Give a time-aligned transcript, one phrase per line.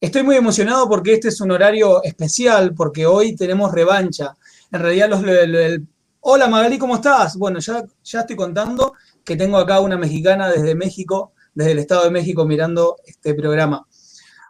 [0.00, 4.36] Estoy muy emocionado porque este es un horario especial, porque hoy tenemos revancha.
[4.70, 5.20] En realidad, los,
[6.20, 7.36] hola Magali, ¿cómo estás?
[7.36, 8.92] Bueno, ya, ya estoy contando
[9.24, 13.88] que tengo acá una mexicana desde México, desde el Estado de México, mirando este programa.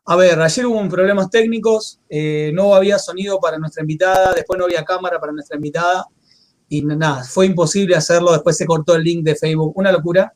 [0.05, 4.67] A ver, ayer hubo problemas técnicos, eh, no había sonido para nuestra invitada, después no
[4.67, 6.05] había cámara para nuestra invitada,
[6.69, 10.31] y nada, fue imposible hacerlo, después se cortó el link de Facebook, una locura.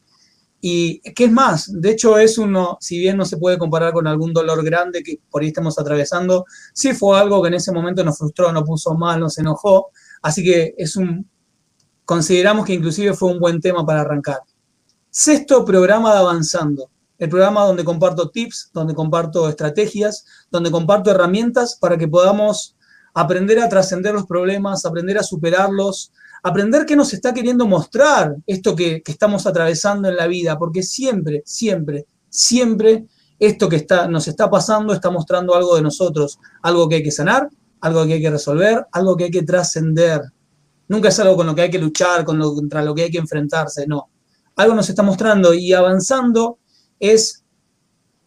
[0.64, 4.06] Y qué es más, de hecho es uno, si bien no se puede comparar con
[4.06, 8.04] algún dolor grande que por ahí estamos atravesando, sí fue algo que en ese momento
[8.04, 9.88] nos frustró, nos puso mal, nos enojó,
[10.22, 11.28] así que es un,
[12.04, 14.38] consideramos que inclusive fue un buen tema para arrancar.
[15.10, 21.76] Sexto programa de Avanzando, el programa donde comparto tips, donde comparto estrategias, donde comparto herramientas
[21.80, 22.76] para que podamos
[23.14, 28.74] aprender a trascender los problemas, aprender a superarlos, aprender qué nos está queriendo mostrar esto
[28.74, 33.06] que, estamos atravesando en la vida, porque siempre, siempre, siempre
[33.38, 37.10] esto que está, nos está pasando está mostrando algo de nosotros, algo que hay que
[37.10, 37.48] sanar,
[37.80, 40.20] algo que hay que resolver, algo que hay que trascender.
[40.88, 43.10] Nunca es algo con lo que hay que luchar, con lo, contra lo que hay
[43.10, 44.10] que enfrentarse, no.
[44.56, 46.58] Algo nos está mostrando y avanzando
[46.98, 47.44] es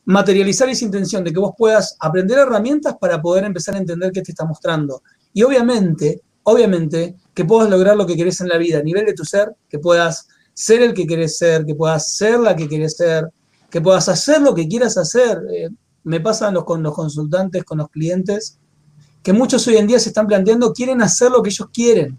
[0.05, 4.21] materializar esa intención de que vos puedas aprender herramientas para poder empezar a entender qué
[4.21, 5.01] te está mostrando.
[5.33, 9.13] Y obviamente, obviamente, que puedas lograr lo que querés en la vida, a nivel de
[9.13, 12.95] tu ser, que puedas ser el que querés ser, que puedas ser la que querés
[12.95, 13.29] ser,
[13.69, 15.41] que puedas hacer lo que quieras hacer.
[15.51, 15.69] Eh,
[16.03, 18.59] me pasa los, con los consultantes, con los clientes,
[19.23, 22.17] que muchos hoy en día se están planteando, quieren hacer lo que ellos quieren.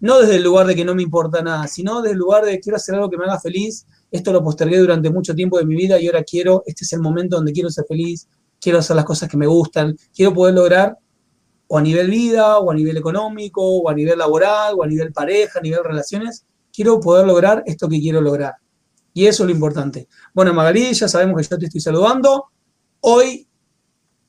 [0.00, 2.60] No desde el lugar de que no me importa nada, sino desde el lugar de
[2.60, 3.86] quiero hacer algo que me haga feliz.
[4.10, 7.00] Esto lo postergué durante mucho tiempo de mi vida y ahora quiero, este es el
[7.00, 8.28] momento donde quiero ser feliz,
[8.60, 10.98] quiero hacer las cosas que me gustan, quiero poder lograr
[11.68, 15.12] o a nivel vida, o a nivel económico, o a nivel laboral, o a nivel
[15.12, 18.54] pareja, a nivel relaciones, quiero poder lograr esto que quiero lograr.
[19.12, 20.08] Y eso es lo importante.
[20.32, 22.46] Bueno, Magalí, ya sabemos que yo te estoy saludando.
[23.00, 23.46] Hoy,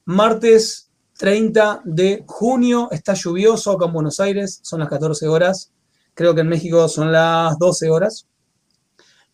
[0.05, 5.71] martes 30 de junio, está lluvioso acá en Buenos Aires, son las 14 horas.
[6.13, 8.27] Creo que en México son las 12 horas.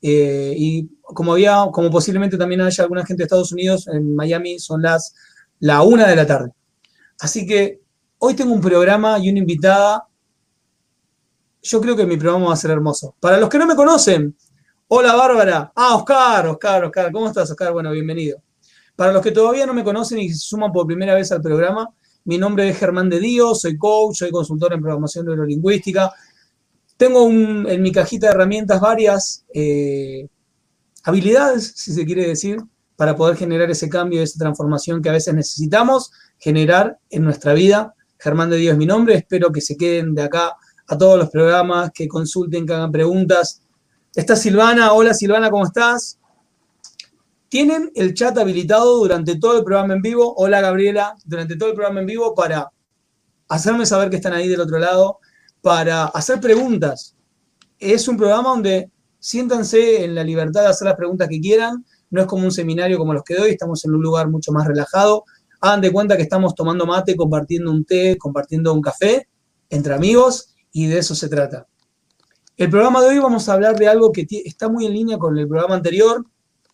[0.01, 4.59] Eh, y como había, como posiblemente también haya alguna gente de Estados Unidos, en Miami
[4.59, 5.15] son las
[5.59, 6.51] la una de la tarde.
[7.19, 7.84] Así que
[8.17, 10.07] Hoy tengo un programa y una invitada.
[11.61, 13.15] Yo creo que mi programa va a ser hermoso.
[13.19, 14.35] Para los que no me conocen,
[14.87, 15.71] hola Bárbara.
[15.75, 17.11] Ah, Oscar, Oscar, Oscar.
[17.11, 17.73] ¿Cómo estás, Oscar?
[17.73, 18.41] Bueno, bienvenido.
[18.95, 21.89] Para los que todavía no me conocen y se suman por primera vez al programa,
[22.23, 26.13] mi nombre es Germán de Dios, soy coach, soy consultor en programación neurolingüística.
[26.95, 30.29] Tengo en mi cajita de herramientas varias eh,
[31.03, 32.59] habilidades, si se quiere decir,
[32.95, 37.93] para poder generar ese cambio, esa transformación que a veces necesitamos generar en nuestra vida
[38.25, 40.56] Germán de Dios es mi nombre, espero que se queden de acá
[40.88, 43.62] a todos los programas, que consulten, que hagan preguntas.
[44.16, 46.18] Está Silvana, hola Silvana, ¿cómo estás?
[47.50, 51.75] Tienen el chat habilitado durante todo el programa en vivo, hola Gabriela, durante todo el
[51.75, 52.72] programa en vivo para
[53.47, 55.19] hacerme saber que están ahí del otro lado,
[55.62, 57.16] para hacer preguntas.
[57.78, 62.22] Es un programa donde siéntanse en la libertad de hacer las preguntas que quieran, no
[62.22, 65.25] es como un seminario como los que doy, estamos en un lugar mucho más relajado,
[65.61, 69.27] hagan de cuenta que estamos tomando mate, compartiendo un té, compartiendo un café
[69.69, 71.67] entre amigos y de eso se trata.
[72.57, 75.38] El programa de hoy vamos a hablar de algo que está muy en línea con
[75.38, 76.25] el programa anterior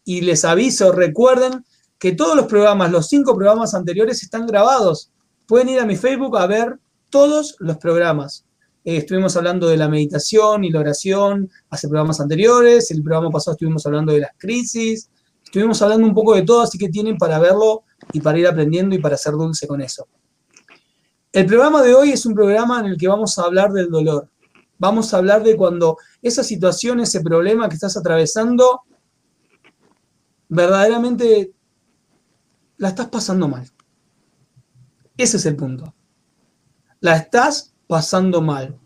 [0.06, 1.66] y les aviso, recuerden
[1.98, 5.12] que todos los programas, los cinco programas anteriores están grabados.
[5.46, 8.46] Pueden ir a mi Facebook a ver todos los programas.
[8.84, 13.54] Eh, estuvimos hablando de la meditación y la oración hace programas anteriores, el programa pasado
[13.54, 15.10] estuvimos hablando de las crisis,
[15.44, 17.84] estuvimos hablando un poco de todo, así que tienen para verlo
[18.14, 20.08] y para ir aprendiendo y para ser dulce con eso.
[21.32, 24.30] El programa de hoy es un programa en el que vamos a hablar del dolor.
[24.78, 28.82] Vamos a hablar de cuando esa situación, ese problema que estás atravesando,
[30.50, 31.54] verdaderamente
[32.78, 33.70] la estás pasando mal.
[35.16, 35.94] Ese es el punto.
[37.00, 38.78] La estás pasando mal.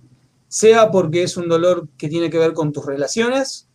[0.48, 3.70] Sea porque es un dolor que tiene que ver con tus relaciones,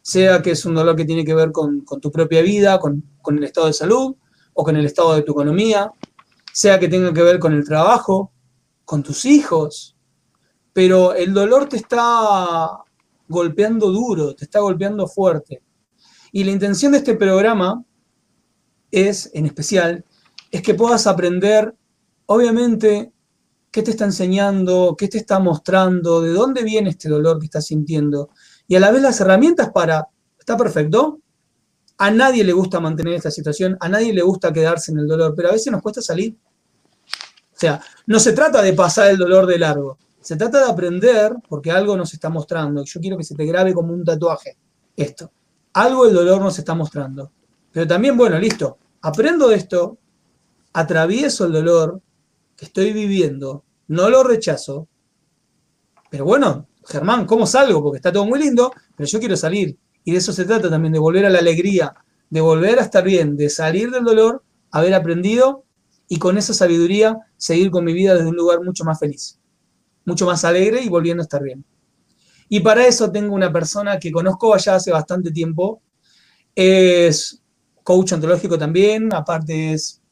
[0.00, 3.44] sea que es un dolor que tiene que ver con, tu propia vida, con, el
[3.44, 4.16] estado de salud,
[4.54, 5.90] o con el estado de tu economía,
[6.52, 8.32] sea que tenga que ver con el trabajo,
[8.84, 9.96] con tus hijos,
[10.72, 12.70] pero el dolor te está
[13.28, 15.62] golpeando duro, te está golpeando fuerte.
[16.32, 17.84] Y la intención de este programa
[18.90, 20.04] es, en especial,
[20.50, 21.74] es que puedas aprender,
[22.26, 23.12] obviamente,
[23.70, 27.66] qué te está enseñando, qué te está mostrando, de dónde viene este dolor que estás
[27.66, 28.30] sintiendo.
[28.68, 30.08] Y a la vez las herramientas para,
[30.38, 31.20] ¿está perfecto?
[32.04, 35.32] A nadie le gusta mantener esta situación, a nadie le gusta quedarse en el dolor,
[35.34, 36.36] pero a veces nos cuesta salir.
[36.36, 41.32] O sea, no se trata de pasar el dolor de largo, se trata de aprender
[41.48, 42.84] porque algo nos está mostrando.
[42.84, 44.58] Yo quiero que se te grabe como un tatuaje
[44.94, 45.32] esto.
[45.72, 47.32] Algo el dolor nos está mostrando.
[47.72, 49.96] Pero también, bueno, listo, aprendo esto,
[50.74, 52.02] atravieso el dolor
[52.54, 54.88] que estoy viviendo, no lo rechazo,
[56.10, 57.82] pero bueno, Germán, ¿cómo salgo?
[57.82, 59.78] Porque está todo muy lindo, pero yo quiero salir.
[60.04, 61.94] Y de eso se trata también, de volver a la alegría,
[62.30, 65.64] de volver a estar bien, de salir del dolor, haber aprendido
[66.08, 69.38] y con esa sabiduría seguir con mi vida desde un lugar mucho más feliz,
[70.04, 71.64] mucho más alegre y volviendo a estar bien.
[72.48, 75.80] Y para eso tengo una persona que conozco allá hace bastante tiempo,
[76.54, 77.42] es
[77.82, 80.02] coach ontológico también, aparte es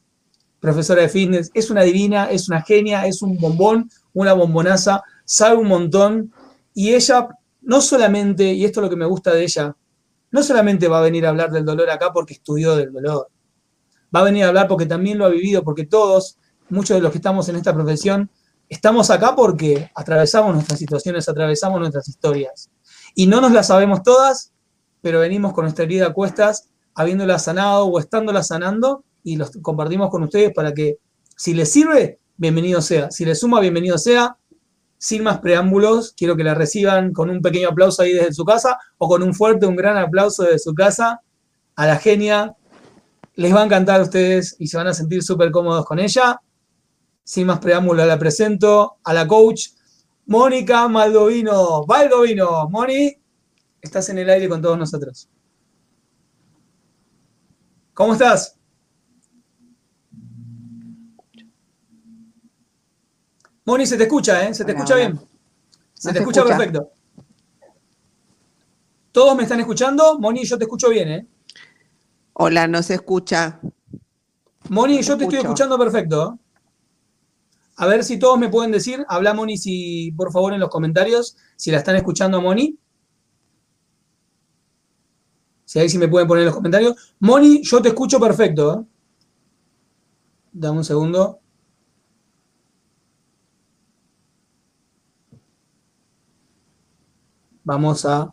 [0.60, 5.56] profesora de fitness, es una divina, es una genia, es un bombón, una bombonaza, sabe
[5.56, 6.32] un montón.
[6.72, 7.28] Y ella
[7.60, 9.76] no solamente, y esto es lo que me gusta de ella,
[10.32, 13.28] no solamente va a venir a hablar del dolor acá porque estudió del dolor,
[14.14, 16.38] va a venir a hablar porque también lo ha vivido, porque todos,
[16.68, 18.30] muchos de los que estamos en esta profesión,
[18.68, 22.70] estamos acá porque atravesamos nuestras situaciones, atravesamos nuestras historias.
[23.14, 24.52] Y no nos las sabemos todas,
[25.02, 30.10] pero venimos con nuestra herida a cuestas, habiéndola sanado o estándola sanando, y los compartimos
[30.10, 30.96] con ustedes para que
[31.36, 33.10] si les sirve, bienvenido sea.
[33.10, 34.36] Si les suma, bienvenido sea.
[35.02, 38.78] Sin más preámbulos, quiero que la reciban con un pequeño aplauso ahí desde su casa
[38.98, 41.22] o con un fuerte, un gran aplauso desde su casa
[41.74, 42.54] a la genia.
[43.34, 46.40] Les va a encantar a ustedes y se van a sentir súper cómodos con ella.
[47.24, 49.70] Sin más preámbulos, la presento a la coach
[50.26, 51.84] Mónica Maldovino.
[51.84, 53.12] Valdovino, Moni,
[53.80, 55.28] estás en el aire con todos nosotros.
[57.92, 58.56] ¿Cómo estás?
[63.64, 64.54] Moni, se te escucha, ¿eh?
[64.54, 65.20] Se te escucha bien.
[65.94, 66.90] Se te escucha, perfecto.
[69.12, 70.18] ¿Todos me están escuchando?
[70.18, 71.26] Moni, yo te escucho bien, ¿eh?
[72.32, 73.60] Hola, no se escucha.
[74.68, 76.38] Moni, yo te estoy escuchando perfecto.
[77.76, 79.04] A ver si todos me pueden decir.
[79.08, 82.78] Habla, Moni, si, por favor, en los comentarios, si la están escuchando a Moni.
[85.64, 87.14] Si ahí sí me pueden poner en los comentarios.
[87.20, 88.80] Moni, yo te escucho perfecto.
[88.80, 88.84] ¿eh?
[90.52, 91.41] Dame un segundo.
[97.64, 98.30] Vamos a...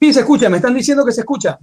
[0.00, 1.58] Sí, se escucha, me están diciendo que se escucha.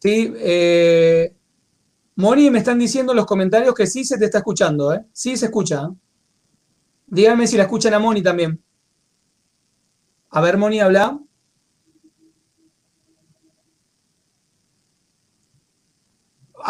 [0.00, 1.34] Sí, eh,
[2.16, 5.04] Moni, me están diciendo en los comentarios que sí se te está escuchando, ¿eh?
[5.12, 5.90] Sí se escucha.
[7.06, 8.62] Díganme si la escuchan a Moni también.
[10.30, 11.18] A ver, Moni, habla.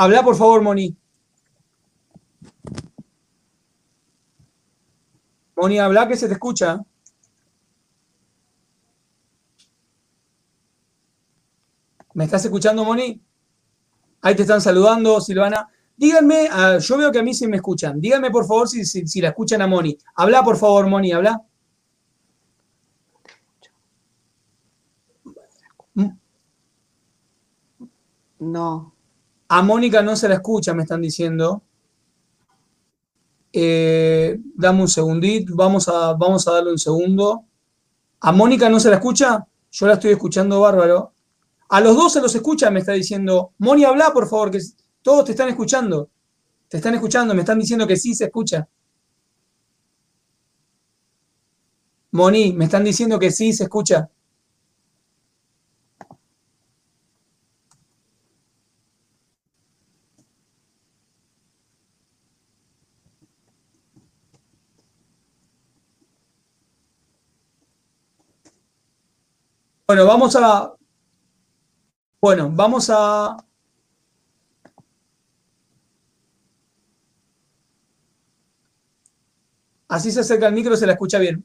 [0.00, 0.96] Habla, por favor, Moni.
[5.56, 6.80] Moni, habla que se te escucha.
[12.14, 13.20] ¿Me estás escuchando, Moni?
[14.22, 15.68] Ahí te están saludando, Silvana.
[15.96, 18.00] Díganme, ah, yo veo que a mí sí me escuchan.
[18.00, 19.98] Díganme, por favor, si, si la escuchan a Moni.
[20.14, 21.42] Habla, por favor, Moni, habla.
[28.38, 28.97] No.
[29.48, 31.62] A Mónica no se la escucha, me están diciendo.
[33.52, 37.44] Eh, dame un segundito, vamos a, vamos a darle un segundo.
[38.20, 39.46] ¿A Mónica no se la escucha?
[39.70, 41.14] Yo la estoy escuchando bárbaro.
[41.70, 43.52] A los dos se los escucha, me está diciendo.
[43.58, 44.60] Moni, habla, por favor, que
[45.02, 46.10] todos te están escuchando.
[46.68, 48.68] Te están escuchando, me están diciendo que sí se escucha.
[52.10, 54.10] Moni, me están diciendo que sí se escucha.
[69.88, 70.74] Bueno, vamos a.
[72.20, 73.42] Bueno, vamos a.
[79.88, 81.42] Así se acerca el micro, se la escucha bien.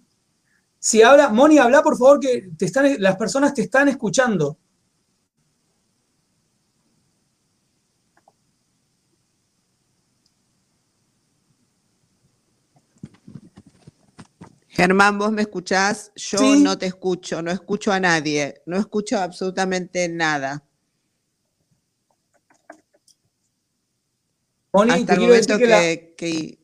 [0.77, 4.57] Si habla, Moni, habla por favor que te están, las personas te están escuchando.
[14.73, 20.09] Germán, vos me escuchás, yo no te escucho, no escucho a nadie, no escucho absolutamente
[20.09, 20.63] nada.
[24.71, 26.59] Moni, te quiero decir que,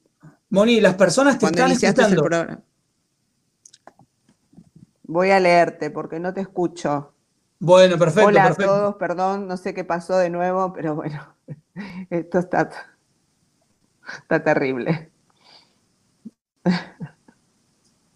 [0.49, 2.27] Moni, las personas te están escuchando.
[5.03, 7.13] Voy a leerte porque no te escucho.
[7.59, 8.27] Bueno, perfecto.
[8.27, 11.35] Hola a todos, perdón, no sé qué pasó de nuevo, pero bueno,
[12.09, 12.71] esto está,
[14.23, 15.11] está terrible.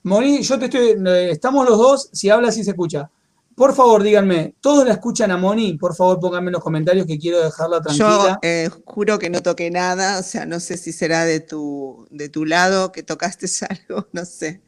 [0.04, 0.96] Moni, yo te estoy.
[1.06, 3.10] Eh, estamos los dos, si hablas y se escucha.
[3.56, 5.78] Por favor, díganme, ¿todos la escuchan a Moni?
[5.78, 8.40] Por favor, pónganme en los comentarios que quiero dejarla tranquila.
[8.42, 12.08] Yo eh, juro que no toqué nada, o sea, no sé si será de tu,
[12.10, 14.64] de tu lado que tocaste algo, no sé.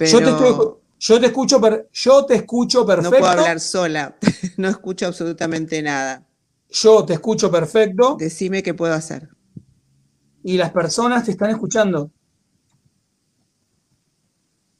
[0.00, 0.24] Yo, te
[0.98, 1.60] yo, te escucho
[1.92, 3.10] yo te escucho perfecto.
[3.10, 4.16] No puedo hablar sola,
[4.56, 6.26] no escucho absolutamente nada.
[6.70, 8.16] Yo te escucho perfecto.
[8.18, 9.28] Decime qué puedo hacer.
[10.42, 12.10] Y las personas te están escuchando.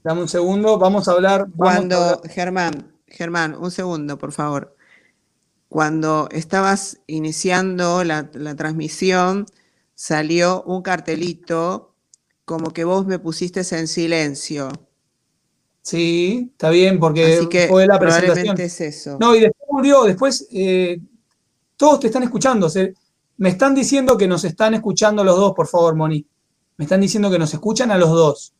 [0.07, 1.49] Dame un segundo, vamos a hablar.
[1.57, 4.77] Cuando, Germán, Germán, un segundo, por favor.
[5.69, 9.47] Cuando estabas iniciando la, transmisión,
[9.97, 11.97] salió un cartelito
[12.45, 14.69] como que vos me pusiste en silencio.
[15.83, 18.61] Sí, está bien, porque fue la presentación.
[18.61, 19.17] es eso.
[19.19, 21.01] No, y después murió, después eh,
[21.77, 22.71] todos te están escuchando.
[23.39, 26.25] me están diciendo que nos están escuchando los dos, por favor, Moni.
[26.77, 28.53] Me están diciendo que nos escuchan a los dos.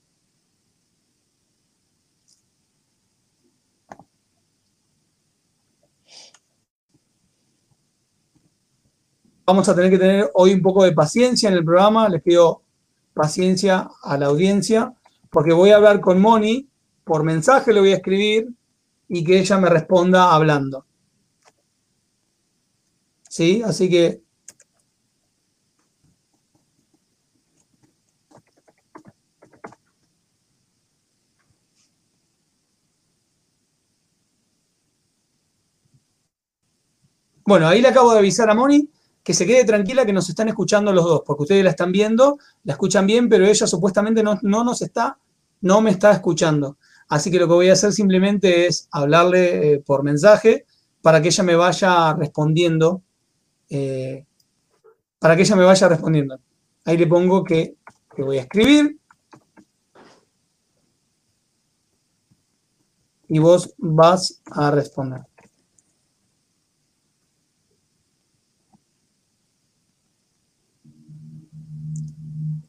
[9.47, 12.09] Vamos a tener que tener hoy un poco de paciencia en el programa.
[12.09, 12.63] Les pido
[13.15, 14.93] paciencia a la audiencia,
[15.31, 16.69] porque voy a hablar con Moni,
[17.05, 18.49] por mensaje le voy a escribir
[19.09, 20.85] y que ella me responda hablando.
[23.29, 23.63] ¿Sí?
[23.65, 24.23] Así que...
[37.45, 38.91] Bueno, ahí le acabo de avisar a Moni
[39.27, 42.39] que se quede tranquila que nos están escuchando los dos, porque ustedes la están viendo,
[42.63, 45.19] la escuchan bien, pero ella supuestamente no, nos está,
[45.63, 46.79] no me está escuchando.
[47.09, 50.65] Así que lo que voy a hacer simplemente es hablarle eh, por mensaje
[51.03, 53.03] para que ella me vaya respondiendo,
[53.69, 54.25] eh,
[55.19, 56.39] para que ella me vaya respondiendo.
[56.85, 57.75] Ahí le pongo que,
[58.15, 58.97] que voy a escribir.
[63.27, 65.23] Y vos vas a responder.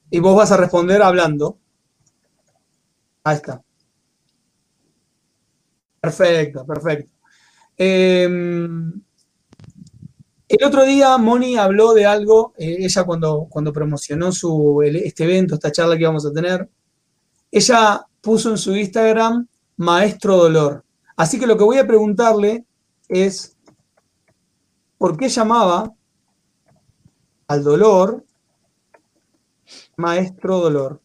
[0.10, 1.58] Y vos vas a responder hablando.
[3.24, 3.62] Ahí está.
[6.00, 7.12] Perfecto, perfecto.
[7.76, 9.02] Em,
[10.48, 15.56] el otro día Moni habló de algo, eh, ella cuando, cuando promocionó su, este evento,
[15.56, 16.70] esta charla que vamos a tener,
[17.52, 19.48] ella puso en su Instagram
[19.78, 20.86] Maestro Dolor.
[21.16, 22.66] Así que lo que voy a preguntarle
[23.10, 23.58] es,
[24.98, 25.94] ¿por qué llamaba
[27.48, 28.27] al dolor
[29.98, 31.02] Maestro Dolor.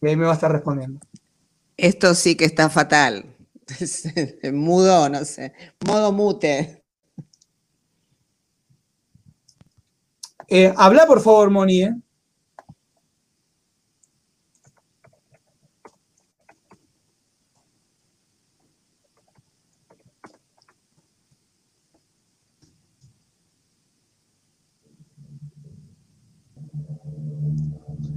[0.00, 0.98] Y ahí me va a estar respondiendo.
[1.76, 3.36] Esto sí que está fatal.
[4.52, 5.52] Mudo, no sé.
[5.86, 6.82] Modo mute.
[10.48, 11.94] Eh, habla por favor, Moni, ¿eh?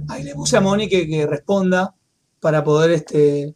[0.08, 1.94] Ahí le puse a Moni que, responda
[2.40, 3.54] para poder este,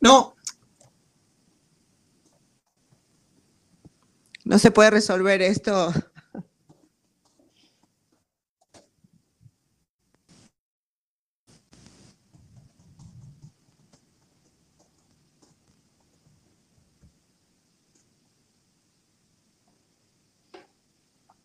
[0.00, 0.34] No.
[4.44, 5.92] No se puede resolver esto.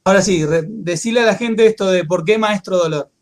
[0.05, 3.12] Ahora sí, decirle a la gente esto de por qué maestro dolor.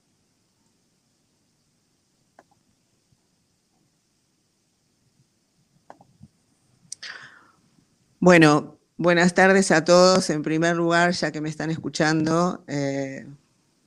[8.22, 10.30] Bueno, buenas tardes a todos.
[10.30, 13.25] En primer lugar, ya que me están escuchando, eh,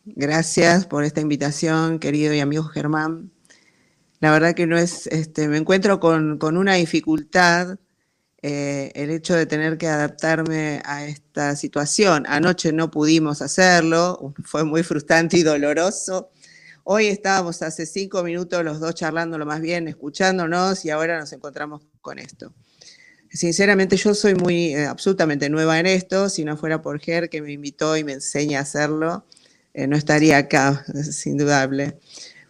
[0.06, 3.30] gracias por esta invitación, querido y amigo Germán.
[4.18, 7.78] La verdad que no es, este, me encuentro con, una dificultad
[8.42, 12.24] eh, el hecho de tener que adaptarme a esta situación.
[12.26, 16.30] Anoche no pudimos hacerlo, fue muy frustrante y doloroso.
[16.82, 21.32] Hoy estábamos hace cinco minutos los dos charlando lo más bien, escuchándonos y ahora nos
[21.32, 22.52] encontramos con esto.
[23.34, 27.42] Sinceramente yo soy muy eh, absolutamente nueva en esto, si no fuera por Ger que
[27.42, 29.26] me invitó y me enseña a hacerlo,
[29.74, 31.98] eh, no estaría acá, es indudable.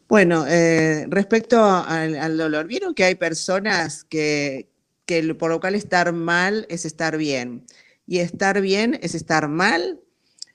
[0.09, 4.69] Bueno, eh, respecto al, dolor, vieron que hay personas que,
[5.07, 7.64] que por lo cual estar mal es estar bien
[8.07, 10.00] y estar bien es estar mal.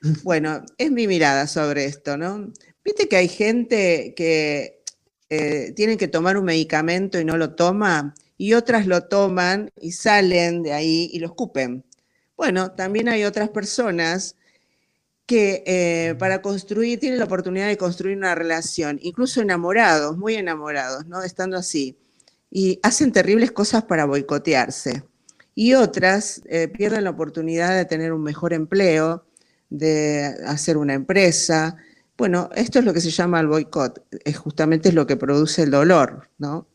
[0.23, 2.53] Bueno, es mi mirada sobre esto, ¿no?
[2.85, 4.81] Viste que hay gente que
[5.29, 9.91] eh, tiene que tomar un medicamento y no lo toma, y otras lo toman y
[9.91, 11.83] salen de ahí y lo escupen.
[12.37, 14.37] Bueno, también hay otras personas
[15.25, 21.05] que eh, para construir, tienen la oportunidad de construir una relación, incluso enamorados, muy enamorados,
[21.05, 21.21] ¿no?
[21.21, 21.99] Estando así,
[22.49, 25.03] y hacen terribles cosas para boicotearse.
[25.53, 29.25] Y otras eh, pierden la oportunidad de tener un mejor empleo,
[29.69, 31.75] de hacer una empresa,
[32.17, 35.71] bueno, esto es lo que se llama el boicot, es justamente lo que produce el
[35.71, 36.67] dolor, ¿no?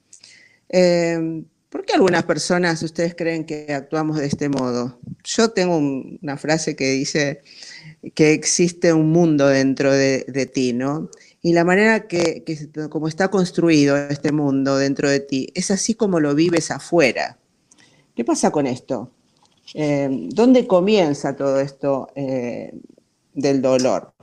[0.69, 1.45] Eh,
[1.75, 5.01] ¿Por qué algunas personas ustedes creen que actuamos de este modo?
[5.25, 7.43] Yo tengo una frase que dice
[8.15, 11.11] que existe un mundo dentro de, ti, ¿no?
[11.43, 12.45] Y la manera que,
[12.89, 17.39] como está construido este mundo dentro de ti, es así como lo vives afuera.
[18.15, 19.11] ¿Qué pasa con esto?
[19.75, 22.73] Eh, ¿Dónde comienza todo esto eh,
[23.33, 24.15] del dolor?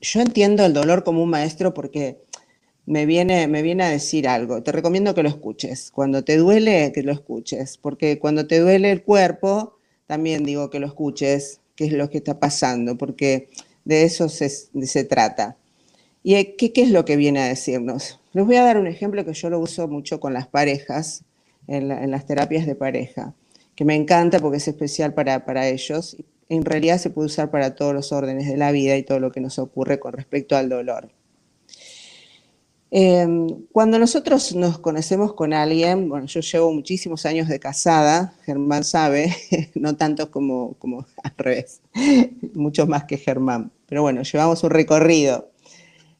[0.00, 2.22] yo entiendo el dolor como un maestro porque
[2.86, 4.62] me viene, me viene a decir algo.
[4.62, 5.90] Te recomiendo que lo escuches.
[5.90, 7.78] Cuando te duele, que lo escuches.
[7.78, 12.18] Porque cuando te duele el cuerpo, también digo que lo escuches, qué es lo que
[12.18, 13.48] está pasando, porque
[13.84, 15.56] de eso se, se trata.
[16.22, 18.20] ¿Y qué, qué, es lo que viene a decirnos?
[18.32, 21.22] Les voy a dar un ejemplo que yo lo uso mucho con las parejas,
[21.68, 23.34] en, en las terapias de pareja,
[23.74, 26.16] que me encanta porque es especial para, para ellos
[26.48, 29.32] en realidad se puede usar para todos los órdenes de la vida y todo lo
[29.32, 31.10] que nos ocurre con respecto al dolor.
[32.90, 38.84] Em, cuando nosotros nos conocemos con alguien, bueno, yo llevo muchísimos años de casada, Germán
[38.84, 39.34] sabe,
[39.74, 40.76] no tanto como,
[41.22, 41.80] al revés,
[42.54, 45.50] muchos más que Germán, pero bueno, llevamos un recorrido.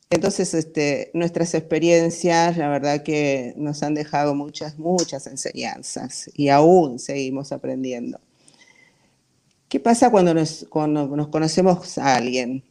[0.08, 7.00] Entonces, este, nuestras experiencias, la verdad que nos han dejado muchas, muchas enseñanzas y aún
[7.00, 8.20] seguimos aprendiendo.
[9.68, 12.62] ¿Qué pasa cuando nos, conocemos a alguien?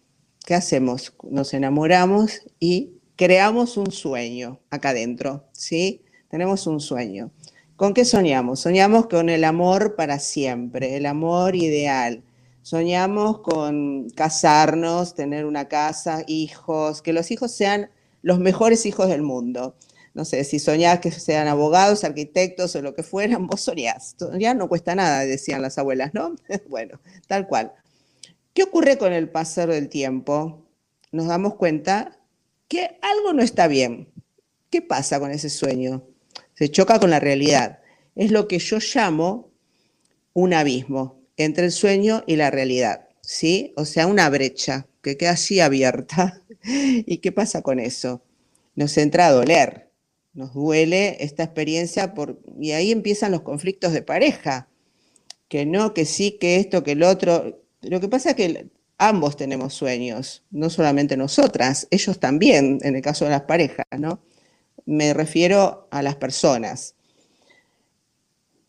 [0.46, 1.14] ¿Qué hacemos?
[1.30, 6.04] Nos enamoramos y creamos un sueño acá adentro, ¿sí?
[6.30, 7.32] Tenemos un sueño.
[7.76, 8.62] ¿Con qué soñamos?
[8.62, 12.24] Soñamos con el amor para siempre, el amor ideal.
[12.62, 17.90] Soñamos con casarnos, tener una casa, hijos, que los hijos sean
[18.22, 19.76] los mejores hijos del mundo
[20.16, 24.16] no sé, si soñás que sean abogados, arquitectos o lo que fueran, vos soñás.
[24.40, 26.36] Ya no cuesta nada, decían las abuelas, ¿no?
[26.70, 27.74] bueno, tal cual.
[28.54, 30.66] ¿Qué ocurre con el pasar del tiempo?
[31.12, 32.18] Nos damos cuenta
[32.68, 34.10] que algo no está bien.
[34.70, 36.08] ¿Qué pasa con ese sueño?
[36.56, 37.80] Se choca con la realidad.
[38.16, 39.52] Es lo que yo llamo
[40.34, 43.74] un abismo entre el sueño y la realidad, ¿sí?
[43.76, 46.42] O sea, una brecha que queda así abierta.
[46.64, 48.22] ¿Y qué pasa con eso?
[48.76, 49.90] Nos entra a doler,
[50.34, 54.68] nos duele esta experiencia por, y ahí empiezan los conflictos de pareja,
[55.48, 57.62] que no, que sí, que esto, que el otro.
[57.82, 58.68] Lo que pasa es que
[58.98, 64.20] ambos tenemos sueños, no solamente nosotras, ellos también, en el caso de las parejas, ¿no?
[64.86, 66.96] Me refiero a las personas.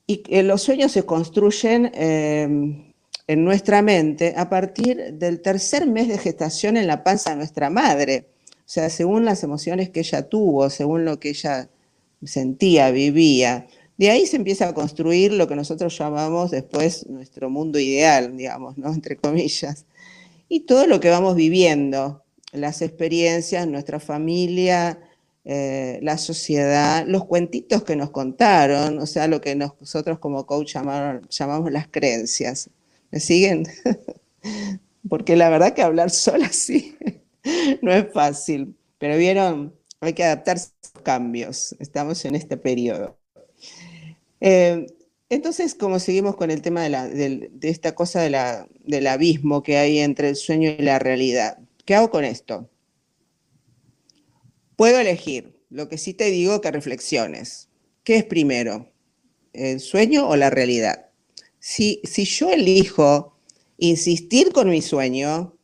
[0.06, 2.92] Y los sueños se construyen em,
[3.26, 7.70] en nuestra mente a partir del tercer mes de gestación en la panza de nuestra
[7.70, 8.28] madre.
[8.58, 11.68] O sea, según las emociones que ella tuvo, según lo que ella
[12.24, 13.66] sentía, vivía.
[13.96, 18.78] De ahí se empieza a construir lo que nosotros llamamos después nuestro mundo ideal, digamos,
[18.78, 18.92] ¿no?
[18.92, 19.86] Entre comillas.
[20.48, 25.00] Y todo lo que vamos viviendo, las experiencias, nuestra familia,
[25.44, 30.74] eh, la sociedad, los cuentitos que nos contaron, o sea, lo que nosotros como coach
[30.74, 32.70] llamamos las creencias.
[33.10, 33.64] ¿Me siguen?
[35.08, 36.96] Porque la verdad que hablar sola sí
[37.82, 43.16] no es fácil, pero vieron, hay que adaptarse a los cambios, estamos en este periodo.
[44.40, 44.86] Eh,
[45.28, 50.36] entonces, como seguimos con el tema de, esta cosa del abismo que hay entre el
[50.36, 52.70] sueño y la realidad, ¿qué hago con esto?
[54.76, 57.68] Puedo elegir, lo que sí te digo que reflexiones.
[58.04, 58.92] ¿Qué es primero?
[59.52, 61.10] ¿El sueño o la realidad?
[61.58, 63.36] Si, si yo elijo
[63.78, 65.56] insistir con mi sueño,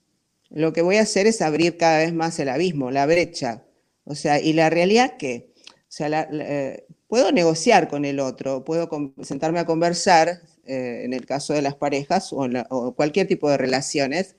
[0.50, 3.64] lo que voy a hacer es abrir cada vez más el abismo, la brecha.
[4.04, 5.51] O sea, ¿y la realidad qué?
[5.92, 8.88] O sea, eh, puedo negociar con el otro, puedo
[9.20, 14.36] sentarme a conversar, eh, en el caso de las parejas o, cualquier tipo de relaciones,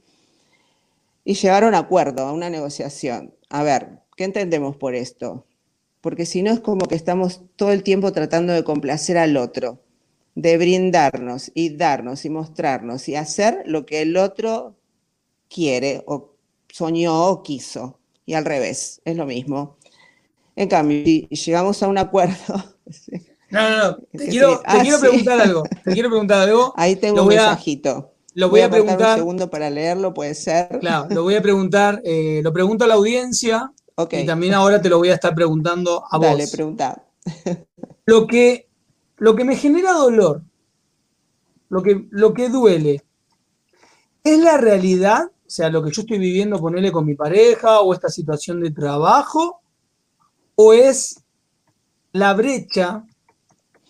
[1.23, 3.35] y llegar a un acuerdo, a una negociación.
[3.49, 5.45] A ver, ¿qué entendemos por esto?
[6.01, 9.79] Porque si no es como que estamos todo el tiempo tratando de complacer al otro,
[10.33, 14.75] de brindarnos y darnos y mostrarnos y hacer lo que el otro
[15.49, 16.33] quiere o
[16.69, 17.99] soñó o quiso.
[18.25, 19.77] Y al revés, es lo mismo.
[20.55, 22.35] En cambio, si llegamos a un acuerdo.
[23.53, 23.97] No, no, no.
[24.11, 25.61] Te, quiero, te quiero, preguntar algo.
[25.83, 26.73] Te quiero preguntar algo.
[26.75, 28.11] Ahí tengo un mensajito.
[28.33, 29.11] Lo voy, a, preguntar.
[29.11, 30.79] Un segundo para leerlo, puede ser.
[30.79, 32.01] Claro, lo voy a preguntar.
[32.03, 33.71] Eh, lo pregunto a la audiencia.
[34.09, 36.25] Y también ahora te lo voy a estar preguntando a vos.
[36.25, 37.03] Dale, pregunta.
[38.07, 38.67] Lo que,
[39.17, 40.41] lo que me genera dolor,
[41.69, 43.03] lo que, lo que duele,
[44.23, 45.25] ¿es la realidad?
[45.25, 48.71] O sea, lo que yo estoy viviendo, ponerle con mi pareja o esta situación de
[48.71, 49.62] trabajo,
[50.55, 51.23] o es
[52.11, 53.03] la brecha,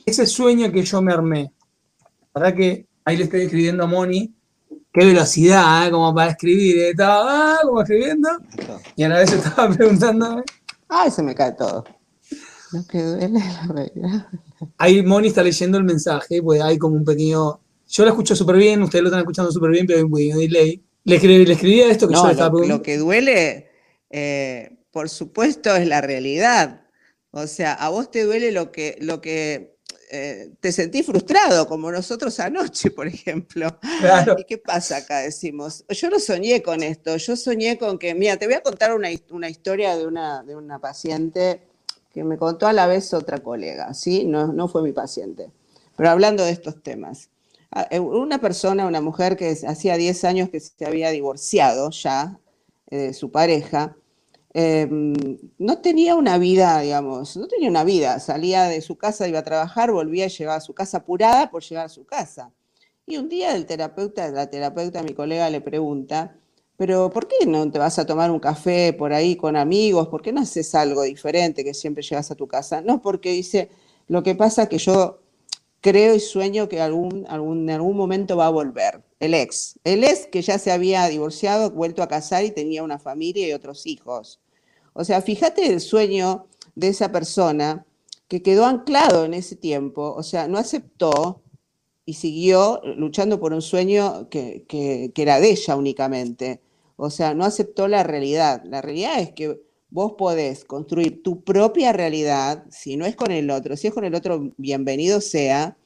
[0.05, 1.51] ese sueño que yo me armé.
[2.33, 4.33] ¿Verdad que ahí le estoy escribiendo a Moni?
[4.91, 5.91] Qué velocidad, ¿eh?
[5.91, 6.77] como para escribir.
[6.77, 6.89] ¿eh?
[6.91, 8.29] Estaba ah, como escribiendo
[8.95, 10.43] y a la vez estaba preguntándome.
[10.87, 11.83] Ay, se me cae todo.
[12.71, 14.27] Lo que duele la realidad.
[14.77, 17.59] Ahí Moni está leyendo el mensaje, pues hay como un pequeño.
[17.87, 20.37] Yo lo escucho súper bien, ustedes lo están escuchando súper bien, pero hay un pequeño
[20.37, 20.83] delay.
[21.03, 22.77] Le, escribí, le escribía esto que yo le estaba preguntando.
[22.77, 23.69] Lo que duele,
[24.09, 26.81] eh, por supuesto, es la realidad.
[27.31, 29.79] O sea, a vos te duele lo que, lo que
[30.11, 33.79] eh, te sentís frustrado, como nosotros anoche, por ejemplo.
[34.37, 35.21] ¿Y qué pasa acá?
[35.21, 38.93] Decimos, yo no soñé con esto, yo soñé con que, mira, te voy a contar
[38.93, 39.09] una,
[39.49, 41.61] historia de una, de una paciente
[42.11, 44.25] que me contó a la vez otra colega, ¿sí?
[44.25, 45.49] No, no fue mi paciente,
[45.97, 47.31] pero hablando de estos temas.
[47.89, 52.39] Eh, una persona, una mujer que hacía 10 años que se había divorciado ya
[52.91, 53.97] eh, de su pareja,
[54.53, 55.13] Em,
[55.57, 58.19] no tenía una vida, digamos, no tenía una vida.
[58.19, 61.63] Salía de su casa, iba a trabajar, volvía y llegaba a su casa apurada por
[61.63, 62.51] llegar a su casa.
[63.05, 66.37] Y un día el terapeuta, la terapeuta, mi colega, le pregunta,
[66.77, 70.07] pero ¿por qué no te vas a tomar un café por ahí con amigos?
[70.07, 72.81] ¿Por qué no haces algo diferente que siempre llegas a tu casa?
[72.81, 73.69] No, porque dice,
[74.07, 75.19] lo que pasa es que yo
[75.81, 79.03] creo y sueño que algún, algún, en algún momento va a volver.
[79.19, 79.79] El ex.
[79.83, 83.53] El ex que ya se había divorciado, vuelto a casar y tenía una familia y
[83.53, 84.39] otros hijos.
[84.93, 87.85] O sea, fíjate el sueño de esa persona
[88.27, 91.41] que quedó anclado en ese tiempo, o sea, no aceptó
[92.05, 94.65] y siguió luchando por un sueño que,
[95.15, 96.61] era de ella únicamente.
[96.95, 98.63] O sea, no aceptó la realidad.
[98.65, 103.49] La realidad es que vos podés construir tu propia realidad, si no es con el
[103.51, 105.77] otro, si es con el otro, bienvenido sea,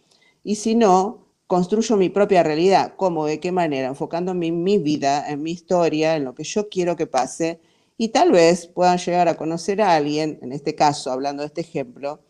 [0.44, 2.94] y si no, construyo mi propia realidad.
[2.98, 3.26] ¿Cómo?
[3.26, 3.88] ¿De qué manera?
[3.88, 7.60] Enfocándome en mi vida, en mi historia, en lo que yo quiero que pase,
[7.98, 11.62] y tal vez puedan llegar a conocer a alguien, en este caso, hablando de este
[11.62, 12.22] ejemplo,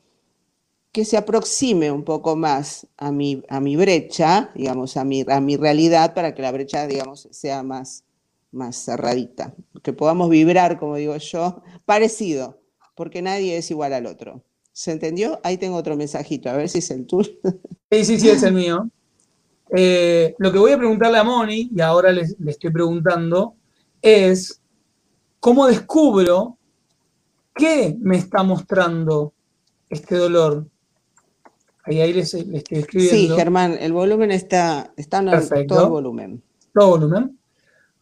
[0.91, 5.39] que se aproxime un poco más a mi, a mi brecha, digamos, a mi, a
[5.41, 8.03] mi realidad, para que la brecha, digamos, sea más,
[8.51, 9.53] más cerradita,
[9.83, 12.59] que podamos vibrar, como digo yo, parecido,
[12.95, 14.43] porque nadie es igual al otro.
[14.71, 15.39] ¿Se entendió?
[15.43, 17.31] Ahí tengo otro mensajito, a ver si es el tuyo.
[17.89, 18.89] Sí, sí, sí, es el mío.
[19.75, 23.55] Eh, lo que voy a preguntarle a Moni, y ahora le, le estoy preguntando,
[24.01, 24.61] es
[25.47, 26.57] ¿Cómo descubro
[27.55, 29.31] qué me está mostrando
[29.89, 30.67] este dolor?
[31.85, 33.15] Ahí, ahí les, estoy escribiendo.
[33.15, 36.43] Sí, Germán, el volumen está, está en todo el volumen.
[36.73, 37.39] Todo volumen.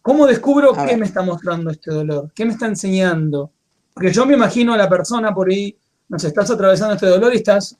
[0.01, 2.31] ¿Cómo descubro qué me está mostrando este dolor?
[2.33, 3.51] ¿Qué me está enseñando?
[3.93, 5.77] Porque yo me imagino a la persona por ahí,
[6.09, 7.77] no sé, estás atravesando este dolor y estás,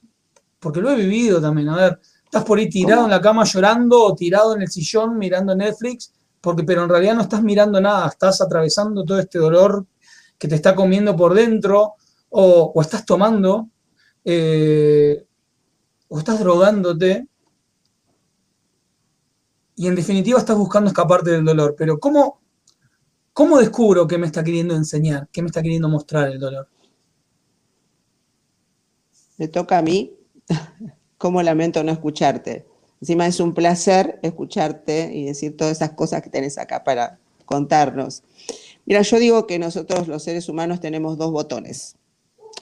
[0.60, 4.00] porque lo he vivido también, a ver, estás por ahí tirado en la cama llorando
[4.00, 6.14] o tirado en el sillón mirando Netflix
[6.46, 9.88] porque, pero en realidad no estás mirando nada, estás atravesando todo este dolor
[10.38, 11.96] que te está comiendo por dentro,
[12.30, 13.68] o, estás tomando,
[14.24, 15.26] eh,
[16.08, 17.28] o estás drogándote,
[19.76, 21.74] y en definitiva estás buscando escaparte del dolor.
[21.76, 22.40] Pero ¿cómo,
[23.34, 26.70] cómo descubro qué me está queriendo enseñar, qué me está queriendo mostrar el dolor?
[29.38, 30.16] Me toca a mí,
[31.18, 32.68] cómo lamento no escucharte.
[33.02, 38.24] Encima es un placer escucharte y decir todas esas cosas que tenés acá para contarnos.
[38.86, 41.96] Mira, yo digo que nosotros los seres humanos tenemos dos botones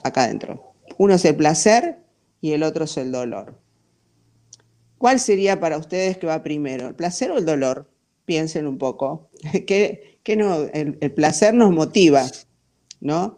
[0.03, 0.73] acá adentro.
[0.97, 1.99] Uno es el placer
[2.41, 3.59] y el otro es el dolor.
[4.97, 7.89] ¿Cuál sería para ustedes que va primero, el placer o el dolor?
[8.25, 9.29] Piensen un poco.
[9.67, 12.25] que, no, el, placer nos motiva,
[13.01, 13.37] ¿no?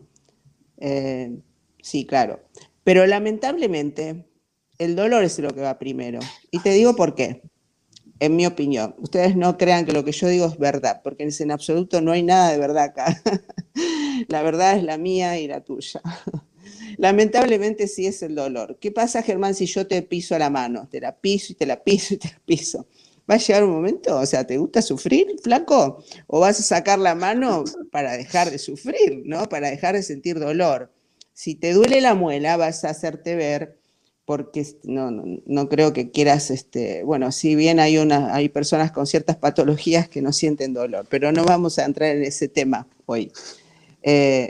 [0.77, 1.35] Eh,
[1.81, 2.39] sí, claro.
[2.83, 4.25] Pero lamentablemente
[4.77, 6.19] el dolor es lo que va primero.
[6.51, 7.41] Y te digo por qué,
[8.19, 8.95] en mi opinión.
[8.99, 12.23] Ustedes no crean que lo que yo digo es verdad, porque en absoluto no hay
[12.23, 13.21] nada de verdad acá.
[14.27, 16.01] la verdad es la mía y la tuya.
[16.97, 18.77] lamentablemente sí es el dolor.
[18.79, 20.87] ¿Qué pasa, Germán, si yo te piso la mano?
[20.89, 22.87] Te la piso y te la piso y te la piso.
[23.29, 24.17] ¿Va a llegar un momento?
[24.17, 26.03] O sea, ¿te gusta sufrir, flaco?
[26.27, 29.49] ¿O vas a sacar la mano para dejar de sufrir, ¿no?
[29.49, 30.93] Para dejar de sentir dolor.
[31.33, 33.79] Si te duele la muela, vas a hacerte ver
[34.25, 39.05] porque no, no, creo que quieras, este, bueno, si bien hay, una, hay personas con
[39.05, 43.31] ciertas patologías que no sienten dolor, pero no vamos a entrar en ese tema hoy.
[44.01, 44.49] Eh,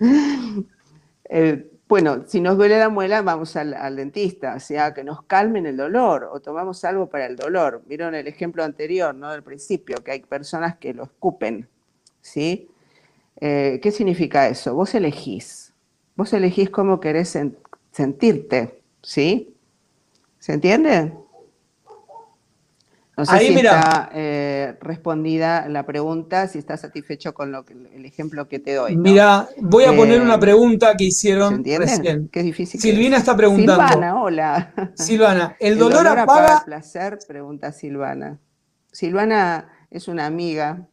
[1.88, 5.76] bueno, si nos duele la muela, vamos al, dentista, o sea, que nos calmen el
[5.76, 7.82] dolor o tomamos algo para el dolor.
[7.86, 9.30] Vieron el ejemplo anterior, ¿no?
[9.30, 11.68] Del principio, que hay personas que lo escupen,
[12.20, 12.68] ¿sí?
[13.40, 14.74] Eh, ¿Qué significa eso?
[14.74, 15.72] Vos elegís,
[16.16, 17.36] vos elegís cómo querés
[17.96, 19.56] sentirte, ¿sí?
[20.38, 21.14] ¿Se entiende?
[23.16, 28.46] No sé si está eh, respondida la pregunta, si está satisfecho con lo el ejemplo
[28.46, 28.98] que te doy.
[28.98, 32.28] Mira, voy a poner una eh, pregunta que hicieron recién.
[32.28, 32.78] Qué difícil.
[32.78, 33.88] Silvina está preguntando.
[33.88, 34.92] Silvana, hola.
[34.94, 36.58] Silvana, ¿el, dolor, apaga?
[36.58, 37.18] el placer?
[37.26, 38.38] Pregunta Silvana.
[38.92, 40.86] Silvana es una amiga.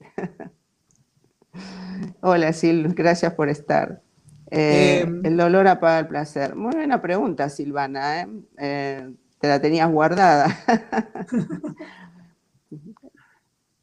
[2.20, 4.02] hola, Sil, gracias por estar.
[4.50, 6.56] Eh, el dolor apaga el placer.
[6.56, 8.22] Muy buena pregunta, Silvana.
[8.22, 9.12] ¿eh?
[9.38, 10.46] te la tenías guardada.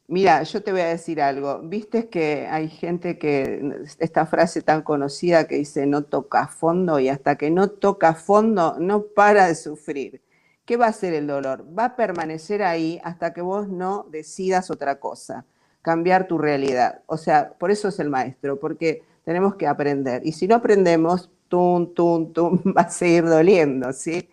[0.08, 1.60] Mira, yo te voy a decir algo.
[1.62, 7.08] Viste que hay gente que, esta frase tan conocida que dice no toca fondo y
[7.08, 10.22] hasta que no toca fondo no para de sufrir.
[10.64, 11.64] ¿Qué va a hacer el dolor?
[11.76, 15.44] Va a permanecer ahí hasta que vos no decidas otra cosa,
[15.82, 17.02] cambiar tu realidad.
[17.06, 20.22] O sea, por eso es el maestro, porque tenemos que aprender.
[20.24, 24.28] Y si no aprendemos, tum, tum, tum, va a seguir doliendo, ¿sí?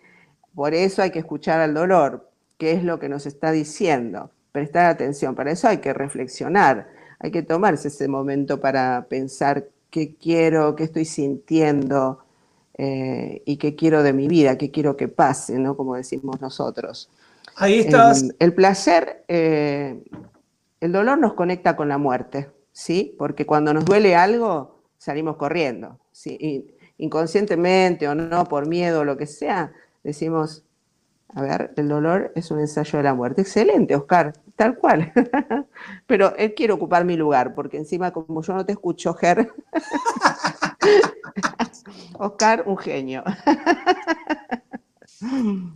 [0.54, 4.86] Por eso hay que escuchar al dolor, qué es lo que nos está diciendo, prestar
[4.86, 5.34] atención.
[5.34, 10.84] Para eso hay que reflexionar, hay que tomarse ese momento para pensar qué quiero, qué
[10.84, 12.20] estoy sintiendo
[12.78, 15.76] eh, y qué quiero de mi vida, qué quiero que pase, ¿no?
[15.76, 17.10] Como decimos nosotros.
[17.56, 18.28] Ahí estás.
[18.38, 20.04] el placer, eh,
[20.80, 23.16] el dolor nos conecta con la muerte, ¿sí?
[23.18, 24.73] Porque cuando nos duele algo,
[25.04, 25.98] salimos corriendo,
[26.96, 29.70] inconscientemente o no, por miedo o lo que sea,
[30.02, 30.64] decimos,
[31.34, 33.42] a ver, el dolor es un ensayo de la muerte.
[33.42, 35.12] Excelente, Oscar, tal cual.
[36.06, 39.52] Pero él quiere ocupar mi lugar, porque encima como yo no te escucho, Ger,
[42.18, 43.22] Oscar, un genio.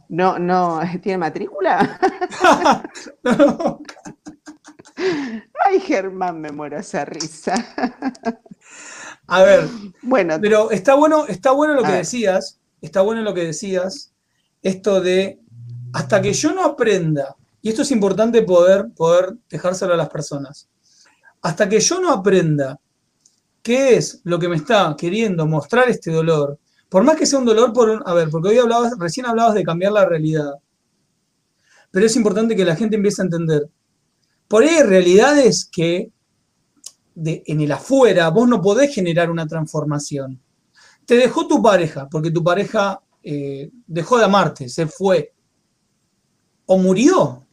[0.08, 1.98] No, no, ¿tiene matrícula?
[5.64, 7.54] Ay, Germán, me muero esa risa.
[9.26, 9.68] A ver,
[10.02, 14.12] bueno, pero está bueno, está bueno lo que decías, está bueno lo que decías,
[14.62, 15.38] esto de
[15.92, 20.68] hasta que yo no aprenda, y esto es importante poder, poder dejárselo a las personas,
[21.42, 22.80] hasta que yo no aprenda
[23.62, 26.58] qué es lo que me está queriendo mostrar este dolor,
[26.88, 29.54] por más que sea un dolor por un, a ver, porque hoy hablabas, recién hablabas
[29.54, 30.54] de cambiar la realidad,
[31.90, 33.68] pero es importante que la gente empiece a entender.
[34.48, 36.10] Por ahí hay realidades que
[37.24, 40.40] en el afuera vos no podés generar una transformación.
[41.04, 45.34] Te dejó tu pareja, porque tu pareja eh, dejó de amarte, se fue,
[46.66, 47.46] o murió,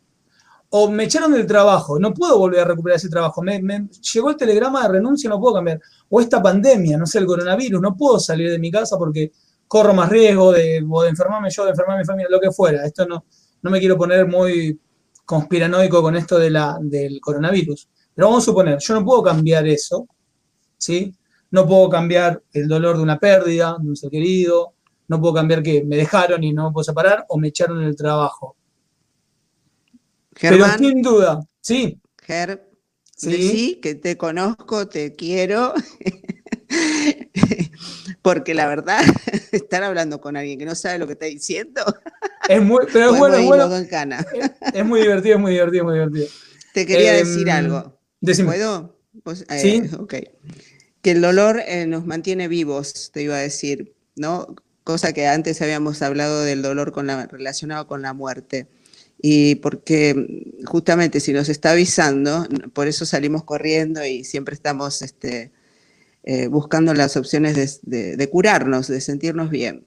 [0.69, 4.36] o me echaron del trabajo, no puedo volver a recuperar ese trabajo, me, llegó el
[4.36, 8.19] telegrama de renuncia, no puedo cambiar, o esta pandemia, no sé, el coronavirus, no puedo
[8.19, 9.31] salir de mi casa porque
[9.67, 12.86] corro más riesgo de, de enfermarme yo, de enfermar mi familia, lo que fuera.
[12.86, 13.25] Esto no,
[13.62, 14.79] no me quiero poner muy
[15.25, 17.89] conspiranoico con esto de la, del coronavirus.
[18.13, 20.07] Pero vamos a suponer, yo no puedo cambiar eso,
[20.77, 21.13] ¿sí?
[21.51, 24.73] No puedo cambiar el dolor de una pérdida de un ser querido,
[25.07, 27.95] no puedo cambiar que me dejaron y no me puedo separar o me echaron el
[27.95, 28.55] trabajo.
[30.39, 31.99] Pero sin duda, sí.
[32.21, 32.69] Ger,
[33.15, 33.79] sí.
[33.81, 35.73] que te conozco, te quiero.
[38.25, 39.01] Porque la verdad,
[39.51, 41.81] estar hablando con alguien que no sabe lo que está diciendo.
[42.49, 43.75] Es muy, pero es bueno, es bueno.
[44.71, 46.27] Es, muy divertido, es muy divertido, muy divertido.
[46.75, 47.99] Te quería em, decir algo.
[48.21, 48.99] ¿Puedo?
[49.23, 49.95] Pues, eh, sí.
[49.97, 50.13] Ok.
[51.01, 54.53] Que el dolor eh, nos mantiene vivos, te iba a decir, ¿no?
[54.83, 58.67] cosa que antes habíamos hablado del dolor con la, relacionado con la muerte.
[59.19, 65.51] Y porque justamente si nos está avisando, por eso salimos corriendo y siempre estamos este,
[66.25, 69.85] eh, buscando las opciones de, curarnos, de sentirnos bien.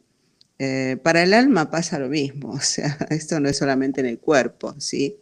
[0.59, 4.19] Eh, para el alma pasa lo mismo, o sea, esto no es solamente en el
[4.19, 5.19] cuerpo, ¿sí?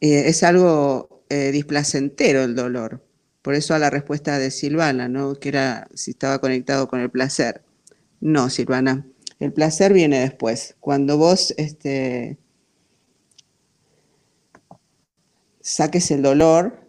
[0.00, 3.04] Eh, es algo displacentero el dolor.
[3.42, 5.34] Por eso a la respuesta de Silvana, ¿no?
[5.34, 7.62] Que era si estaba conectado con el placer.
[8.20, 9.06] No, Silvana.
[9.40, 10.76] El placer viene después.
[10.78, 12.38] Cuando vos este,
[15.66, 16.80] saques el dolor,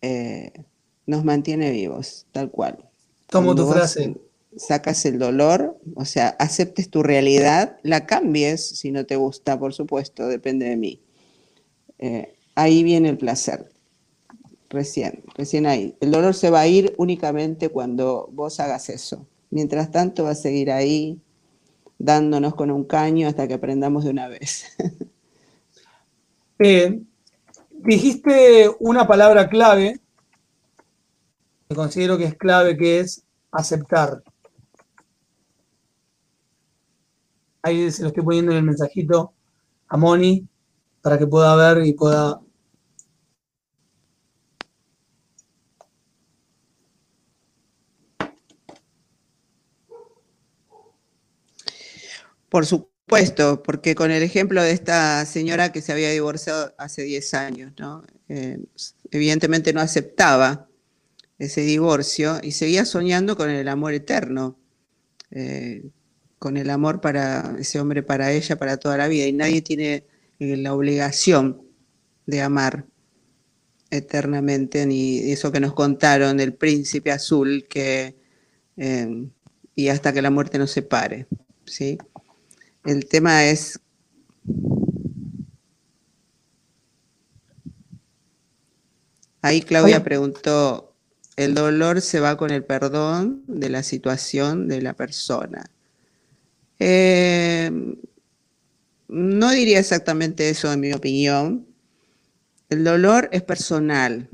[0.00, 0.52] eh,
[1.06, 2.78] nos mantiene vivos, tal cual.
[3.28, 4.16] Tomo tu frase.
[4.56, 9.72] sacas el dolor, o sea, aceptes tu realidad, la cambies si no te gusta, por
[9.72, 11.00] supuesto, depende de mí.
[11.98, 13.70] Eh, ahí viene el placer,
[14.68, 15.96] recién, recién ahí.
[16.00, 19.26] El dolor se va a ir únicamente cuando vos hagas eso.
[19.50, 21.20] Mientras tanto va a seguir ahí,
[21.98, 24.66] dándonos con un caño hasta que aprendamos de una vez.
[26.64, 27.02] Eh,
[27.70, 29.98] dijiste una palabra clave,
[31.74, 34.22] considero que es clave, que es aceptar.
[37.62, 39.34] Ahí se lo estoy poniendo en el mensajito
[39.88, 40.46] a Moni
[41.00, 42.40] para que pueda ver y pueda
[52.52, 57.32] Por supuesto, porque con el ejemplo de esta señora que se había divorciado hace 10
[57.32, 58.04] años, ¿no?
[58.28, 58.58] Eh,
[59.10, 60.68] evidentemente no aceptaba
[61.42, 64.56] ese divorcio y seguía soñando con el amor eterno,
[65.32, 65.90] eh,
[66.38, 69.26] con el amor para ese hombre, para ella, para toda la vida.
[69.26, 70.06] Y nadie tiene
[70.38, 71.62] eh, la obligación
[72.26, 72.86] de amar
[73.90, 78.16] eternamente, ni eso que nos contaron del príncipe azul, que,
[79.74, 81.26] y hasta que la muerte nos separe.
[81.66, 81.98] ¿sí?
[82.84, 83.80] El tema es...
[89.42, 90.91] Ahí Claudia preguntó,
[91.44, 95.70] ¿el dolor se va con el perdón de la situación de la persona?
[96.78, 97.70] Eh,
[99.08, 101.66] no diría exactamente eso en mi opinión.
[102.70, 104.28] El dolor es personal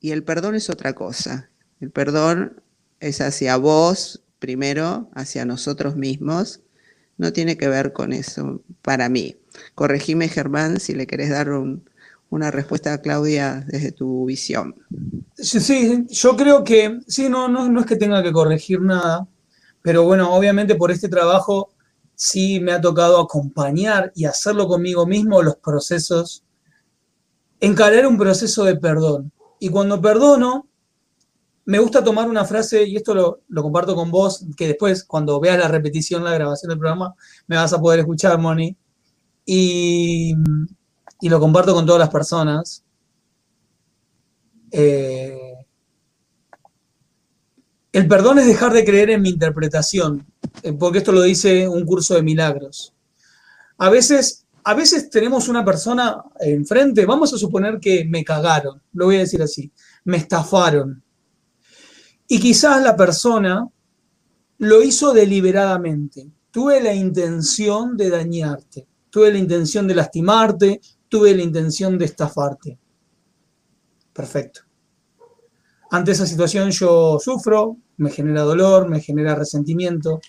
[0.00, 1.48] y el perdón es otra cosa.
[1.80, 2.60] El perdón
[3.00, 6.60] es hacia vos primero, hacia nosotros mismos
[7.16, 9.36] no tiene que ver con eso para mí.
[9.74, 11.50] Corregime, Germán, si le querés dar
[12.30, 14.74] una respuesta Claudia desde tu visión.
[15.36, 19.28] Sí, yo creo que, sí, no, no, no es que tenga que corregir nada,
[19.82, 21.74] pero bueno, obviamente por este trabajo
[22.14, 26.44] sí me ha tocado acompañar y hacerlo conmigo mismo los procesos,
[27.60, 29.32] encarar un proceso de perdón.
[29.58, 30.68] Y cuando perdono,
[31.66, 35.58] me gusta tomar una frase, y esto lo, comparto con vos, que después, cuando veas
[35.58, 37.14] la repetición, la grabación del programa,
[37.46, 38.76] me vas a poder escuchar, Moni.
[39.46, 40.34] Y,
[41.22, 42.84] lo comparto con todas las personas.
[44.70, 45.54] Eh,
[47.92, 50.26] el perdón es dejar de creer en mi interpretación,
[50.62, 52.92] eh, porque esto lo dice un curso de milagros.
[53.78, 59.06] A veces, a veces tenemos una persona enfrente, vamos a suponer que me cagaron, lo
[59.06, 59.72] voy a decir así,
[60.04, 61.04] me estafaron
[62.28, 63.68] y quizás la persona
[64.58, 66.30] lo hizo deliberadamente.
[66.50, 70.80] Tuve la intención de dañarte, tuve la intención de lastimarte,
[71.14, 72.76] tuve la intención de estafarte.
[74.12, 74.62] Perfecto.
[75.92, 80.20] Ante esa situación yo sufro, me genera dolor, me genera resentimiento,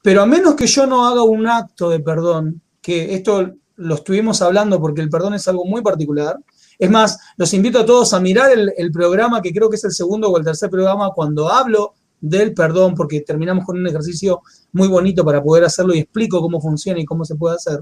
[0.00, 4.40] pero a menos que yo no haga un acto de perdón, que esto lo estuvimos
[4.42, 6.38] hablando porque el perdón es algo muy particular,
[6.78, 9.90] es más, los invito a todos a mirar el, programa, que creo que es el
[9.90, 14.86] segundo o el tercer programa, cuando hablo del perdón, porque terminamos con un ejercicio muy
[14.86, 17.80] bonito para poder hacerlo y explico cómo funciona y cómo se puede hacer.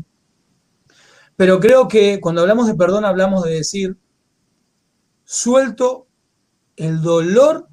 [1.40, 3.96] Pero creo que cuando hablamos de perdón hablamos de decir,
[5.24, 6.06] suelto
[6.76, 7.66] el dolor,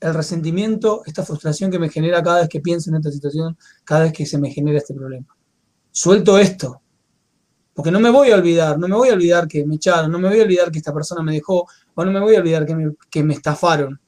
[0.00, 4.04] el resentimiento, esta frustración que me genera cada vez que pienso en esta situación, cada
[4.04, 5.26] vez que se me genera este problema.
[5.90, 6.80] Suelto esto,
[7.74, 10.18] porque no me voy a olvidar, no me voy a olvidar que me echaron, no
[10.18, 12.64] me voy a olvidar que esta persona me dejó, o no me voy a olvidar
[12.64, 14.00] que me, estafaron.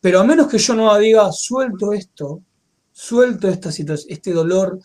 [0.00, 2.42] Pero a menos que yo no diga, suelto esto,
[2.90, 4.80] suelto esta situación, este dolor,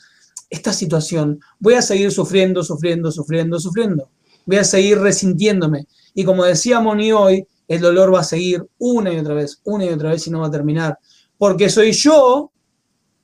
[0.54, 4.10] esta situación, voy a seguir sufriendo, sufriendo, sufriendo, sufriendo.
[4.46, 5.88] Voy a seguir resintiéndome.
[6.14, 9.86] Y como decía Moni hoy, el dolor va a seguir una y otra vez, una
[9.86, 11.00] y otra vez y no va a terminar.
[11.40, 12.52] Porque soy yo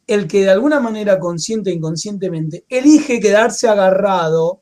[0.08, 4.62] el que de alguna manera, consciente e inconscientemente, elige quedarse agarrado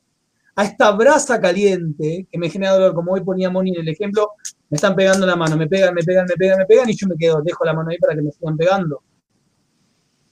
[0.54, 4.32] a esta brasa caliente que me genera dolor, como hoy ponía Moni en el ejemplo,
[4.68, 7.06] me están pegando la mano, me pegan, me pegan, me pegan, me pegan y yo
[7.06, 9.02] me quedo, dejo la mano ahí para que me sigan pegando.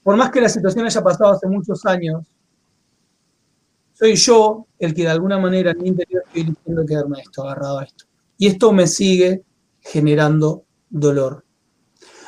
[0.07, 2.25] Por más que la situación haya pasado hace muchos años,
[3.91, 7.79] soy yo el que de alguna manera en mi interior estoy eligiendo quedarme esto, agarrado
[7.79, 8.05] a esto.
[8.37, 9.43] Y esto me sigue
[9.81, 11.43] generando dolor.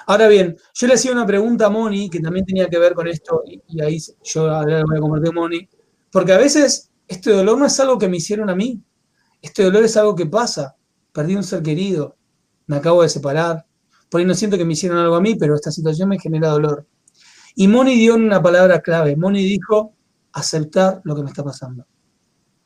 [0.08, 3.08] Ahora bien, yo le hacía una pregunta a Moni que también tenía que ver con
[3.08, 5.70] esto, y, ahí yo ahora voy a compartir Moni,
[6.12, 8.84] porque a veces este dolor no es algo que me hicieron a mí.
[9.42, 10.76] Este dolor es algo que pasa.
[11.14, 12.18] Perdí un ser querido.
[12.68, 13.66] Me acabo de separar.
[14.10, 16.50] Por ahí no siento que me hicieron algo a mí, pero esta situación me genera
[16.50, 16.86] dolor.
[17.60, 19.18] Y Moni dio una palabra clave.
[19.18, 19.94] Moni dijo,
[20.32, 21.86] aceptar lo que me está pasando.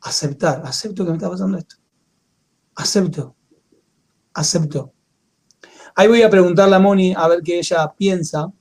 [0.00, 1.74] Aceptar, acepto que me está pasando esto.
[2.76, 3.34] Acepto,
[4.32, 4.94] acepto.
[5.96, 8.52] Ahí voy a preguntarle a Moni a ver qué ella piensa.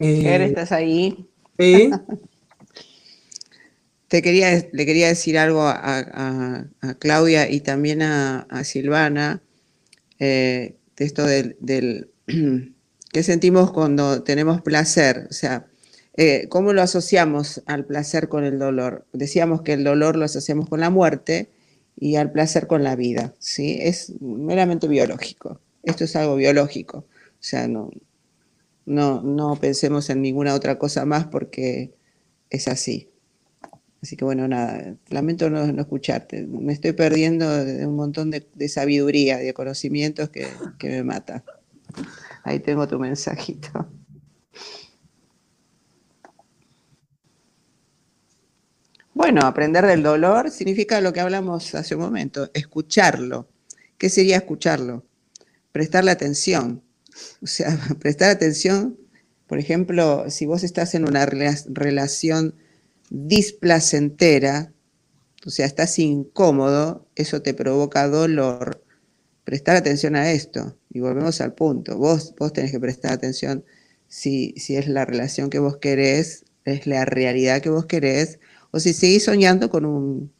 [0.00, 1.30] Eh, ¿estás ahí?
[1.56, 1.92] Sí.
[4.08, 6.66] Te quería, le quería decir algo a,
[6.98, 9.44] Claudia y también a, Silvana.
[10.18, 12.10] Eh, de esto del, del
[13.12, 15.28] ¿qué sentimos cuando tenemos placer?
[15.30, 15.66] O sea,
[16.16, 19.06] eh, ¿cómo lo asociamos al placer con el dolor?
[19.12, 21.50] Decíamos que el dolor lo asociamos con la muerte
[21.96, 23.78] y al placer con la vida, ¿sí?
[23.80, 25.60] Es meramente biológico.
[25.84, 26.98] Esto es algo biológico.
[26.98, 27.90] O sea, no,
[28.84, 31.94] no, no pensemos en ninguna otra cosa más porque
[32.50, 33.10] es así.
[34.04, 36.46] Así que bueno, nada, lamento no, escucharte.
[36.46, 40.46] Me estoy perdiendo de un montón de, sabiduría, de conocimientos que,
[40.78, 41.42] que me mata.
[42.42, 43.88] Ahí tengo tu mensajito.
[49.14, 53.48] Bueno, aprender del dolor significa lo que hablamos hace un momento, escucharlo.
[53.96, 55.06] ¿Qué sería escucharlo?
[55.72, 56.82] Prestarle atención.
[57.40, 58.98] O sea, prestar atención,
[59.46, 62.56] por ejemplo, si vos estás en una relación
[63.10, 64.72] displacentera,
[65.46, 68.82] o sea, estás incómodo, eso te provoca dolor.
[69.44, 70.76] Prestar atención a esto.
[70.90, 71.98] Y volvemos al punto.
[71.98, 73.64] Vos, vos tenés que prestar atención
[74.08, 78.38] si, si es la relación que vos querés, es la realidad que vos querés,
[78.70, 80.32] o si seguís soñando con un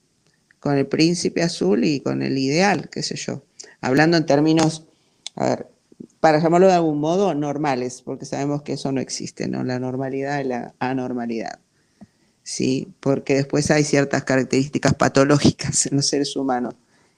[0.65, 3.45] con el príncipe azul y con el ideal, qué sé yo.
[3.83, 4.87] Hablando en términos,
[5.37, 5.67] a ver,
[6.21, 9.62] para llamarlo de algún modo, normales, porque sabemos que eso no existe, ¿no?
[9.62, 11.61] La normalidad y la anormalidad.
[12.45, 16.75] Sí, porque después hay ciertas características patológicas en los seres humanos.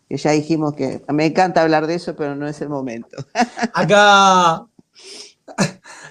[0.09, 3.16] Que ya dijimos que me encanta hablar de eso, pero no es el momento.
[3.74, 4.64] Acá,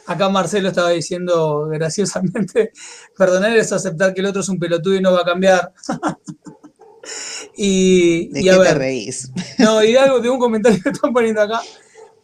[0.05, 2.71] acá Marcelo estaba diciendo graciosamente,
[3.17, 5.73] perdonar es aceptar que el otro es un pelotudo y no va a cambiar.
[7.55, 9.31] y, ¿De qué te reís?
[9.59, 11.61] No, y algo de un comentario que están poniendo acá,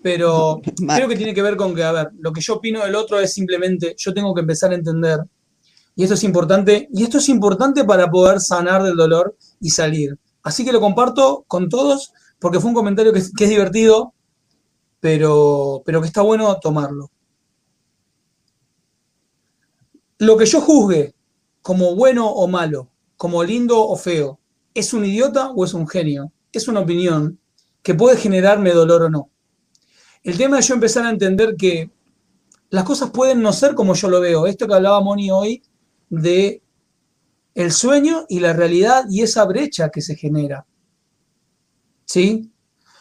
[0.03, 0.59] pero
[0.95, 3.17] creo que tiene que ver con que, a ver, lo que yo opino del otro
[3.17, 5.19] es simplemente, yo tengo que empezar a entender
[5.95, 10.17] y esto es importante, y esto es importante para poder sanar del dolor y salir.
[10.43, 14.13] Así que lo comparto con todos porque fue un comentario que, es divertido,
[14.99, 17.11] pero, pero que está bueno tomarlo.
[20.17, 21.13] Lo que yo juzgue
[21.61, 24.39] como bueno o malo, como lindo o feo,
[24.73, 26.31] ¿es un idiota o es un genio?
[26.51, 27.39] Es una opinión
[27.83, 29.29] que puede generarme dolor o no.
[30.23, 31.91] El tema es yo empezar a entender que
[32.69, 34.47] las cosas pueden no ser como yo lo veo.
[34.47, 35.61] Esto que hablaba Moni hoy
[36.11, 36.61] de
[37.55, 40.65] el sueño y la realidad y esa brecha que se genera.
[42.05, 42.51] ¿Sí?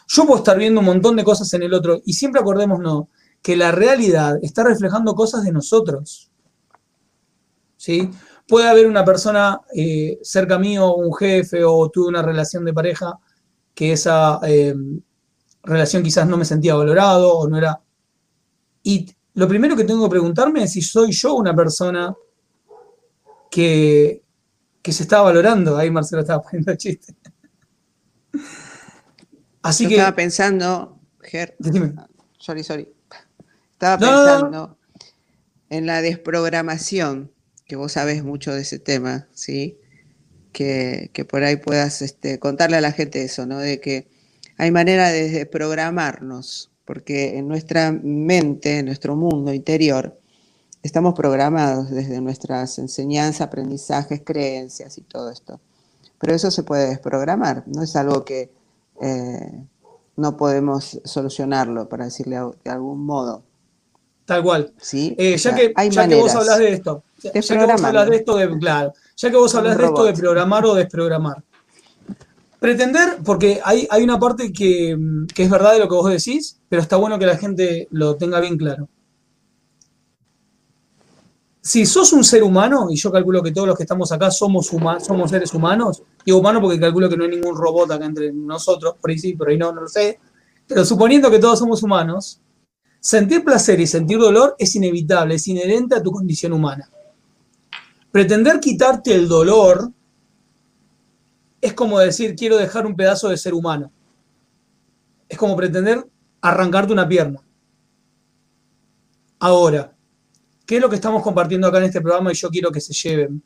[0.07, 3.05] Yo puedo estar viendo un montón de cosas en el otro y siempre acordémonos
[3.41, 6.31] que la realidad está reflejando cosas de nosotros.
[7.77, 8.09] ¿Sí?
[8.47, 13.19] Puede haber una persona eh, cerca mío, un jefe o tuve una relación de pareja
[13.73, 14.75] que esa eh,
[15.63, 17.81] relación quizás no me sentía valorado o no era...
[18.83, 22.13] Y lo primero que tengo que preguntarme es si soy yo una persona
[23.51, 24.23] que,
[24.83, 25.77] se está valorando.
[25.77, 27.13] Ahí Marcelo estaba poniendo chiste.
[29.61, 29.95] Así que.
[29.95, 31.55] Estaba pensando, Ger,
[32.39, 32.87] sorry, sorry.
[33.73, 34.77] Estaba pensando
[35.69, 37.31] en la desprogramación,
[37.65, 39.77] que vos sabés mucho de ese tema, ¿sí?
[40.51, 43.59] Que, por ahí puedas este, contarle a la gente eso, ¿no?
[43.59, 44.07] De que
[44.57, 50.20] hay manera de desprogramarnos, porque en nuestra mente, en nuestro mundo interior,
[50.83, 55.59] estamos programados desde nuestras enseñanzas, aprendizajes, creencias y todo esto.
[56.19, 58.51] Pero eso se puede desprogramar, no es algo que
[59.01, 59.63] eh,
[60.17, 63.43] no podemos solucionarlo, para decirle de algún modo.
[64.25, 64.71] Tal cual.
[64.79, 65.15] ¿Sí?
[65.17, 68.37] Eh, ya, que, ya que, vos hablas de esto, ya, que vos hablas de esto
[68.37, 71.43] de, claro, ya que vos hablas de esto de programar o desprogramar.
[72.59, 74.95] Pretender, porque hay, hay una parte que,
[75.33, 78.15] que es verdad de lo que vos decís, pero está bueno que la gente lo
[78.17, 78.87] tenga bien claro
[81.61, 84.65] si sos un ser humano, y yo calculo que todos los que estamos acá somos,
[84.67, 88.95] somos seres humanos, digo humano porque calculo que no hay ningún robot acá entre nosotros,
[88.99, 90.19] por ahí sí, por ahí no, no lo sé,
[90.67, 92.41] pero suponiendo que todos somos humanos,
[92.99, 96.89] sentir placer y sentir dolor es inevitable, es inherente a tu condición humana.
[98.11, 99.91] Pretender quitarte el dolor
[101.61, 103.91] es como decir, quiero dejar un pedazo de ser humano.
[105.29, 106.05] Es como pretender
[106.41, 107.41] arrancarte una pierna.
[109.39, 109.95] Ahora,
[110.71, 112.93] ¿Qué es lo que estamos compartiendo acá en este programa y yo quiero que se
[112.93, 113.43] lleven?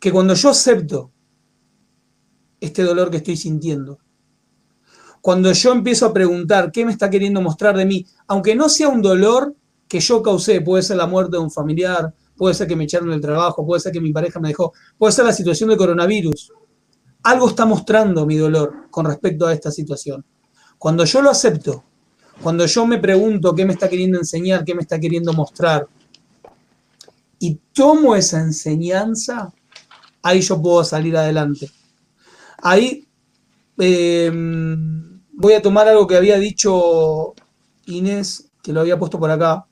[0.00, 1.12] Que cuando yo acepto
[2.58, 4.00] este dolor que estoy sintiendo,
[5.20, 8.88] cuando yo empiezo a preguntar qué me está queriendo mostrar de mí, aunque no sea
[8.88, 9.54] un dolor
[9.86, 13.10] que yo causé, puede ser la muerte de un familiar, puede ser que me echaron
[13.10, 16.50] del trabajo, puede ser que mi pareja me dejó, puede ser la situación del coronavirus.
[17.22, 20.26] Algo está mostrando mi dolor con respecto a esta situación.
[20.76, 21.84] Cuando yo lo acepto,
[22.42, 25.86] Cuando yo me pregunto qué me está queriendo enseñar, qué me está queriendo mostrar,
[27.38, 29.52] y tomo esa enseñanza,
[30.22, 31.70] ahí yo puedo salir adelante.
[32.62, 33.06] Ahí
[33.78, 37.34] em, voy a tomar algo que había dicho
[37.86, 39.66] Inés, que lo había puesto por acá.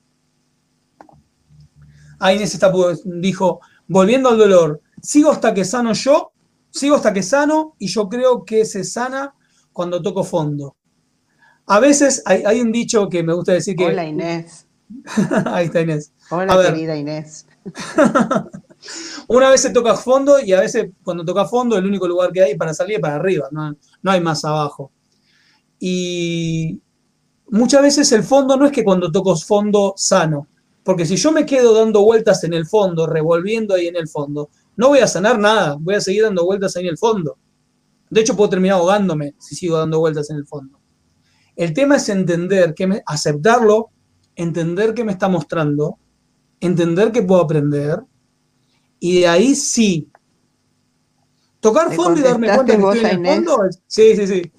[2.19, 2.71] Ah, Inés está,
[3.05, 6.33] dijo, volviendo al dolor, sigo hasta que sano yo,
[6.71, 9.35] sigo hasta que sano y yo creo que se sana
[9.73, 10.77] cuando toco fondo.
[11.67, 13.87] A veces hay, un dicho que me gusta decir que...
[13.87, 14.67] Hola Inés.
[15.47, 16.13] Ahí está Inés.
[16.31, 17.47] Hola querida Inés.
[19.29, 22.43] Una vez se toca fondo y a veces cuando toca fondo el único lugar que
[22.43, 24.91] hay para salir es para arriba, no, no hay más abajo.
[25.79, 26.81] Y
[27.49, 30.49] muchas veces el fondo no es que cuando toco fondo sano,
[30.83, 34.51] porque si yo me quedo dando vueltas en el fondo, revolviendo ahí en el fondo,
[34.77, 37.39] no voy a sanar nada, voy a seguir dando vueltas ahí en el fondo.
[38.11, 40.82] De hecho, puedo terminar ahogándome si sigo dando vueltas en el fondo.
[41.57, 43.91] El tema es entender, que aceptarlo,
[44.37, 45.99] entender qué me está mostrando,
[46.61, 48.01] entender que puedo aprender,
[48.99, 50.09] y de ahí sí.
[51.61, 53.59] Tocar fondo y darme cuenta que estoy en el fondo.
[53.87, 54.53] Sí, sí, sí.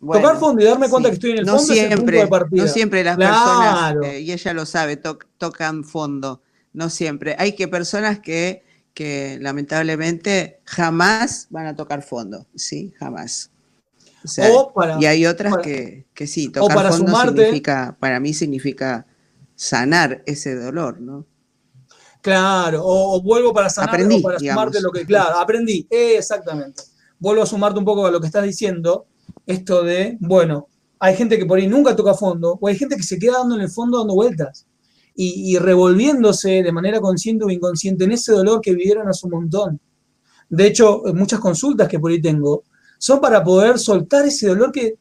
[0.00, 2.26] Tocar fondo y darme cuenta que estoy en el fondo siempre, es el punto de
[2.26, 2.62] partida.
[2.62, 6.42] No siempre las personas, eh, y ella lo sabe, tocan fondo.
[6.72, 7.36] No siempre.
[7.38, 8.64] Hay que personas que,
[8.94, 12.46] que lamentablemente jamás van a tocar fondo.
[12.54, 13.49] Sí, jamás
[14.98, 19.06] y hay otras que, que, sí, tocar para fondo significa, para mí significa
[19.54, 21.26] sanar ese dolor, ¿no?
[22.20, 26.82] Claro, o, vuelvo para sanar aprendí, para sumarte lo que, claro, aprendí, exactamente.
[27.18, 29.06] Vuelvo a sumarte un poco a lo que estás diciendo,
[29.46, 30.68] esto de, bueno,
[30.98, 33.54] hay gente que por ahí nunca toca fondo, o hay gente que se queda dando
[33.54, 34.66] en el fondo dando vueltas
[35.14, 39.28] y, y revolviéndose de manera consciente o inconsciente en ese dolor que vivieron a su
[39.28, 39.80] montón.
[40.50, 42.64] De hecho, muchas consultas que por ahí tengo,
[43.00, 44.98] son para poder soltar ese dolor que,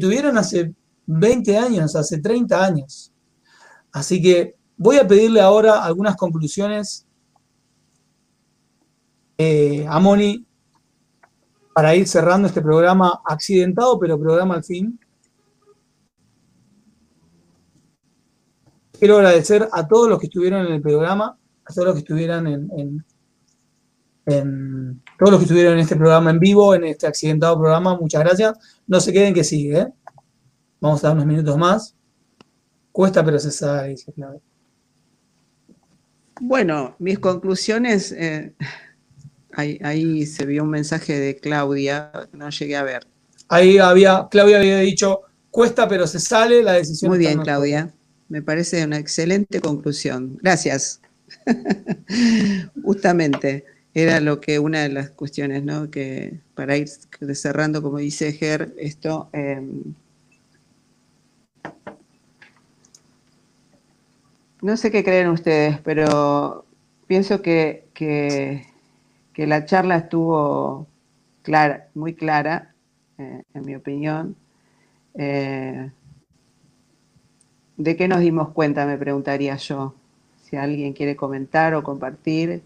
[0.00, 0.74] tuvieron hace
[1.06, 3.12] 20 años, hace 30 años.
[3.92, 7.06] Así que voy a pedirle ahora algunas conclusiones
[9.36, 10.46] eh, a Moni
[11.74, 14.98] para ir cerrando este programa accidentado, pero programa al fin.
[18.92, 22.46] Quiero agradecer a todos los que estuvieron en el programa, a todos los que estuvieran
[22.46, 23.04] en
[25.18, 28.56] todos los que estuvieron en este programa en vivo, en este accidentado programa, muchas gracias.
[28.86, 29.88] No se queden que sigue, ¿eh?
[30.80, 31.96] Vamos a dar unos minutos más.
[32.92, 34.12] Cuesta, pero se sabe, dice
[36.40, 38.54] Bueno, mis conclusiones, eh,
[39.52, 43.04] ahí, se vio un mensaje de Claudia, no llegué a ver.
[43.48, 47.10] Ahí había, Claudia había dicho, cuesta, pero se sale, la decisión.
[47.10, 47.92] Muy bien, Claudia.
[48.28, 50.38] Me parece una excelente conclusión.
[50.40, 51.00] Gracias.
[52.84, 53.64] Justamente
[54.02, 55.90] era lo que una de las cuestiones, ¿no?
[55.90, 59.28] Que para ir cerrando, como dice Ger, esto.
[59.32, 59.94] Em,
[64.62, 66.64] no sé qué creen ustedes, pero
[67.06, 68.64] pienso que, que,
[69.36, 70.86] la charla estuvo
[71.42, 72.74] clara, muy clara,
[73.18, 74.36] eh, en mi opinión.
[75.14, 75.90] Eh,
[77.76, 78.86] ¿De qué nos dimos cuenta?
[78.86, 79.94] Me preguntaría yo.
[80.42, 82.62] Si alguien quiere comentar o compartir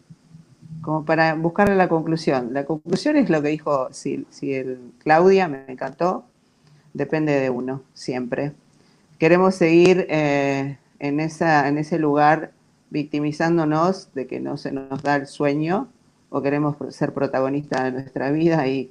[0.82, 2.52] como para buscarle la conclusión.
[2.52, 6.24] La conclusión es lo que dijo si, el Claudia, me encantó,
[6.92, 8.52] depende de uno, siempre.
[9.18, 12.50] Queremos seguir eh, en, esa, en ese lugar
[12.90, 15.88] victimizándonos de que no se nos da el sueño
[16.28, 18.90] o queremos ser protagonistas de nuestra vida y,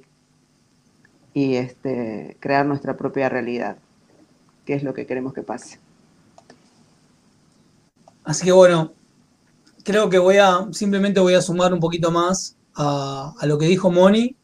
[1.34, 3.76] y este, crear nuestra propia realidad,
[4.64, 5.78] que es lo que queremos que pase.
[8.24, 8.92] Así que bueno,
[9.84, 13.90] creo que voy a, simplemente voy a sumar un poquito más a, lo que dijo
[13.90, 14.36] Moni,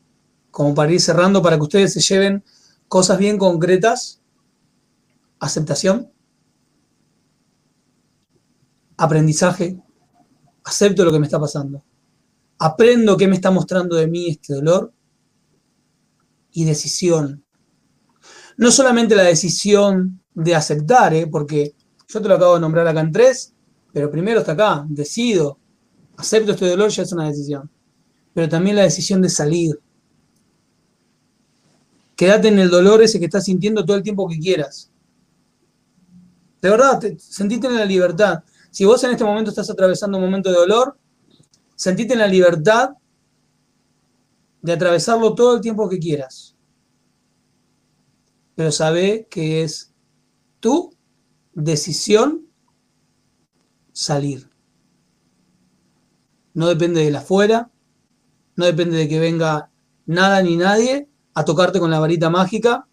[0.50, 2.44] como para ir cerrando, para que ustedes se lleven
[2.88, 4.20] cosas bien concretas.
[5.40, 6.10] Aceptación,
[8.96, 9.80] aprendizaje,
[10.64, 11.84] acepto lo que me está pasando,
[12.58, 14.92] aprendo qué me está mostrando de mí este dolor
[16.50, 17.44] y decisión.
[18.56, 21.28] No solamente la decisión de aceptar, ¿eh?
[21.28, 21.76] porque
[22.08, 23.54] yo te lo acabo de nombrar acá en tres,
[23.92, 25.58] pero primero está acá, decido,
[26.16, 27.70] acepto este dolor, ya es una decisión.
[28.34, 29.78] Pero también la decisión de salir.
[32.14, 34.90] Quédate en el dolor ese que estás sintiendo todo el tiempo que quieras.
[36.60, 38.42] De verdad, sentite en la libertad.
[38.70, 40.98] Si vos en este momento estás atravesando un momento de dolor,
[41.76, 42.90] sentite en la libertad
[44.60, 46.56] de atravesarlo todo el tiempo que quieras.
[48.56, 49.92] Pero sabe que es
[50.58, 50.92] tu
[51.54, 52.47] decisión
[53.98, 54.48] salir.
[56.54, 57.72] No depende de la afuera,
[58.54, 59.70] no depende de que venga
[60.06, 62.86] nada ni nadie a tocarte con la varita mágica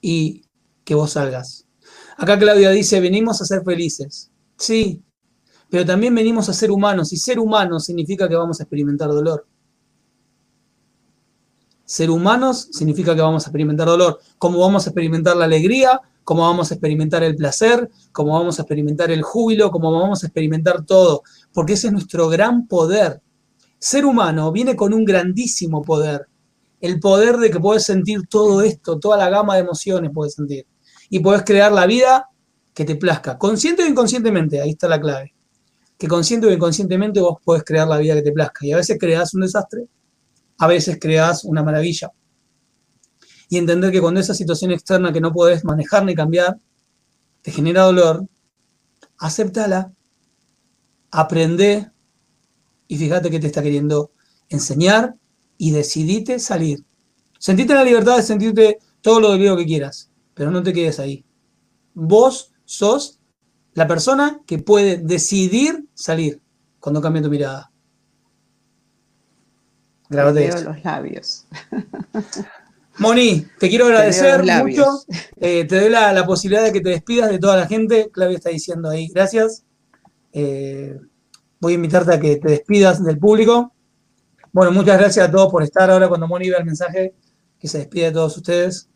[0.00, 0.44] y
[0.84, 1.66] que vos salgas.
[2.16, 4.30] Acá Claudia dice, venimos a ser felices.
[4.56, 5.02] Sí,
[5.68, 9.48] pero también venimos a ser humanos y ser humanos significa que vamos a experimentar dolor.
[11.84, 16.42] Ser humanos significa que vamos a experimentar dolor, como vamos a experimentar la alegría, como
[16.42, 20.84] vamos a experimentar el placer, como vamos a experimentar el júbilo, como vamos a experimentar
[20.84, 23.20] todo, porque ese es nuestro gran poder.
[23.78, 26.28] Ser humano viene con un grandísimo poder,
[26.80, 30.66] el poder de que puedes sentir todo esto, toda la gama de emociones puedes sentir,
[31.10, 32.28] y puedes crear la vida
[32.74, 35.34] que te plazca, consciente o inconscientemente, ahí está la clave,
[35.98, 38.96] que consciente o inconscientemente vos podés crear la vida que te plazca, y a veces
[38.98, 39.86] creas un desastre,
[40.58, 42.12] a veces creas una maravilla
[43.52, 46.56] y entender que cuando esa situación externa que no puedes manejar ni cambiar
[47.42, 48.26] te genera dolor,
[49.18, 49.92] acéptala,
[51.10, 51.90] aprende
[52.88, 54.12] y fíjate que te está queriendo
[54.48, 55.16] enseñar
[55.58, 56.82] y decidite salir.
[57.38, 61.22] Sentite la libertad de sentirte todo lo dolido que quieras, pero no te quedes ahí.
[61.92, 63.20] Vos sos
[63.74, 66.40] la persona que puede decidir salir
[66.80, 67.70] cuando cambia tu mirada.
[70.08, 71.46] Grábate los labios.
[72.98, 74.84] Moni, te quiero agradecer mucho.
[75.40, 78.10] Eh, te doy la, posibilidad de que te despidas de toda la gente.
[78.12, 79.64] Claudia está diciendo ahí, gracias.
[80.32, 80.98] Eh,
[81.58, 83.72] voy a invitarte a que te despidas del público.
[84.52, 87.14] Bueno, muchas gracias a todos por estar ahora cuando Moni vea el mensaje,
[87.58, 88.88] que se despide de todos ustedes.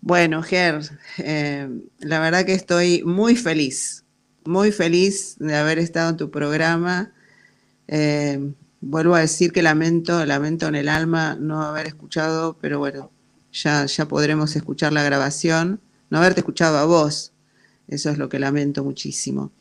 [0.00, 0.80] Bueno, Ger,
[1.18, 1.68] eh,
[1.98, 4.04] la verdad que estoy muy feliz,
[4.44, 7.12] muy feliz de haber estado en tu programa
[8.82, 13.10] vuelvo a decir que lamento, lamento en el alma no haber escuchado, pero bueno,
[13.52, 15.80] ya, ya podremos escuchar la grabación,
[16.10, 17.32] no haberte escuchado a vos,
[17.88, 19.52] eso es lo que lamento muchísimo.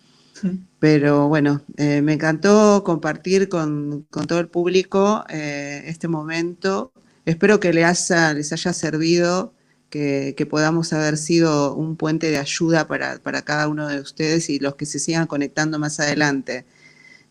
[0.79, 6.91] Pero bueno, eh, me encantó compartir con, todo el público eh, este momento.
[7.25, 9.53] Espero que les haya, les haya servido,
[9.91, 14.57] que, podamos haber sido un puente de ayuda para, para cada uno de ustedes y
[14.57, 16.65] los que se sigan conectando más adelante.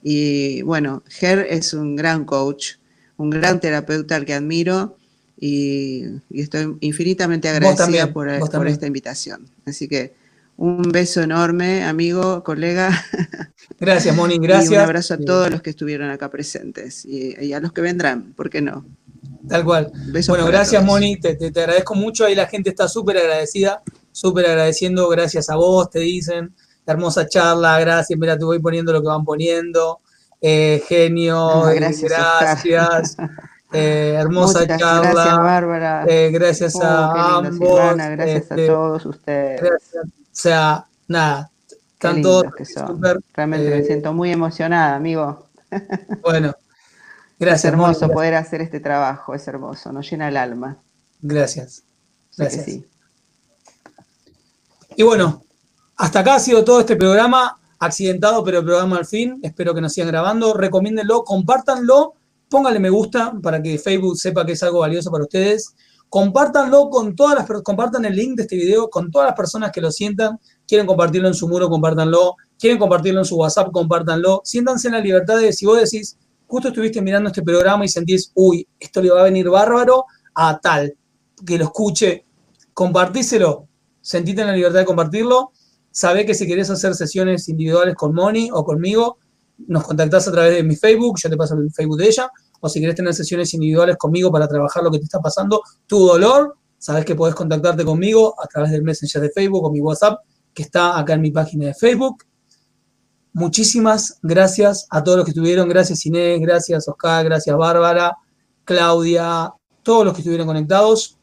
[0.02, 2.76] Y bueno, Ger es un gran coach,
[3.16, 4.96] un gran terapeuta al que admiro
[5.38, 9.46] y, estoy infinitamente agradecida por, esta invitación.
[9.66, 10.14] Así que
[10.56, 12.90] un beso enorme, amigo, colega.
[13.78, 14.70] Gracias, Moni, gracias.
[14.72, 18.34] Y un abrazo a todos los que estuvieron acá presentes y, a los que vendrán,
[18.34, 18.84] ¿por qué no?
[19.48, 19.90] Tal cual.
[20.28, 22.26] bueno, gracias, Moni, te, te, agradezco mucho.
[22.26, 23.82] Ahí la gente está súper agradecida,
[24.12, 26.52] súper agradeciendo, gracias a vos, te dicen
[26.90, 30.00] hermosa charla, gracias, mira, te voy poniendo lo que van poniendo.
[30.40, 32.10] Eh, genio, ah, gracias.
[32.10, 33.16] gracias.
[33.72, 35.12] Eh, hermosa charla.
[35.12, 36.04] Gracias, Bárbara.
[36.08, 37.56] Eh, gracias a ambos.
[37.60, 39.62] gracias a este, todos ustedes.
[39.62, 41.52] o sea, nada,
[41.92, 42.46] están todos
[43.32, 45.46] Realmente me siento muy emocionada, amigo.
[46.22, 46.52] Bueno,
[47.38, 47.66] gracias.
[47.66, 50.78] Es hermoso poder hacer este trabajo, es hermoso, nos llena el alma.
[51.22, 51.84] Gracias.
[52.36, 52.80] Gracias.
[54.96, 55.44] Y bueno,
[56.00, 59.38] hasta acá ha sido todo este programa, accidentado, pero el programa al fin.
[59.42, 60.54] Espero que nos sigan grabando.
[60.54, 62.14] Recomiéndenlo, compártanlo,
[62.48, 65.74] pónganle me gusta para que Facebook sepa que es algo valioso para ustedes.
[66.08, 69.82] Compártanlo con todas las compartan el link de este video con todas las personas que
[69.82, 70.40] lo sientan.
[70.66, 72.34] Quieren compartirlo en su muro, compártanlo.
[72.58, 74.40] Quieren compartirlo en su WhatsApp, compártanlo.
[74.42, 78.32] Siéntanse en la libertad de si vos decís, justo estuviste mirando este programa y sentís,
[78.36, 80.94] uy, esto le va a venir bárbaro a tal,
[81.46, 82.24] que lo escuche,
[82.72, 83.66] compartíselo.
[84.00, 85.52] Sentite en la libertad de compartirlo
[85.90, 89.18] Sabe que si querés hacer sesiones individuales con Moni o conmigo,
[89.66, 92.30] nos contactás a través de mi Facebook, yo te paso el Facebook de ella,
[92.60, 95.98] o si querés tener sesiones individuales conmigo para trabajar lo que te está pasando, tu
[95.98, 100.20] dolor, sabes que podés contactarte conmigo a través del Messenger de Facebook o mi WhatsApp,
[100.54, 102.24] que está acá en mi página de Facebook.
[103.32, 108.16] Muchísimas gracias a todos los que estuvieron, gracias Inés, gracias Oscar, gracias Bárbara,
[108.64, 111.18] Claudia, todos los que estuvieron conectados.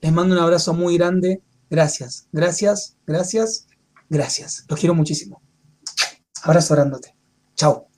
[0.00, 3.66] Les mando un abrazo muy grande Gracias, gracias, gracias,
[4.08, 4.64] gracias.
[4.68, 5.40] Los quiero muchísimo.
[6.42, 7.14] Abrazo orándote.
[7.54, 7.89] Chao.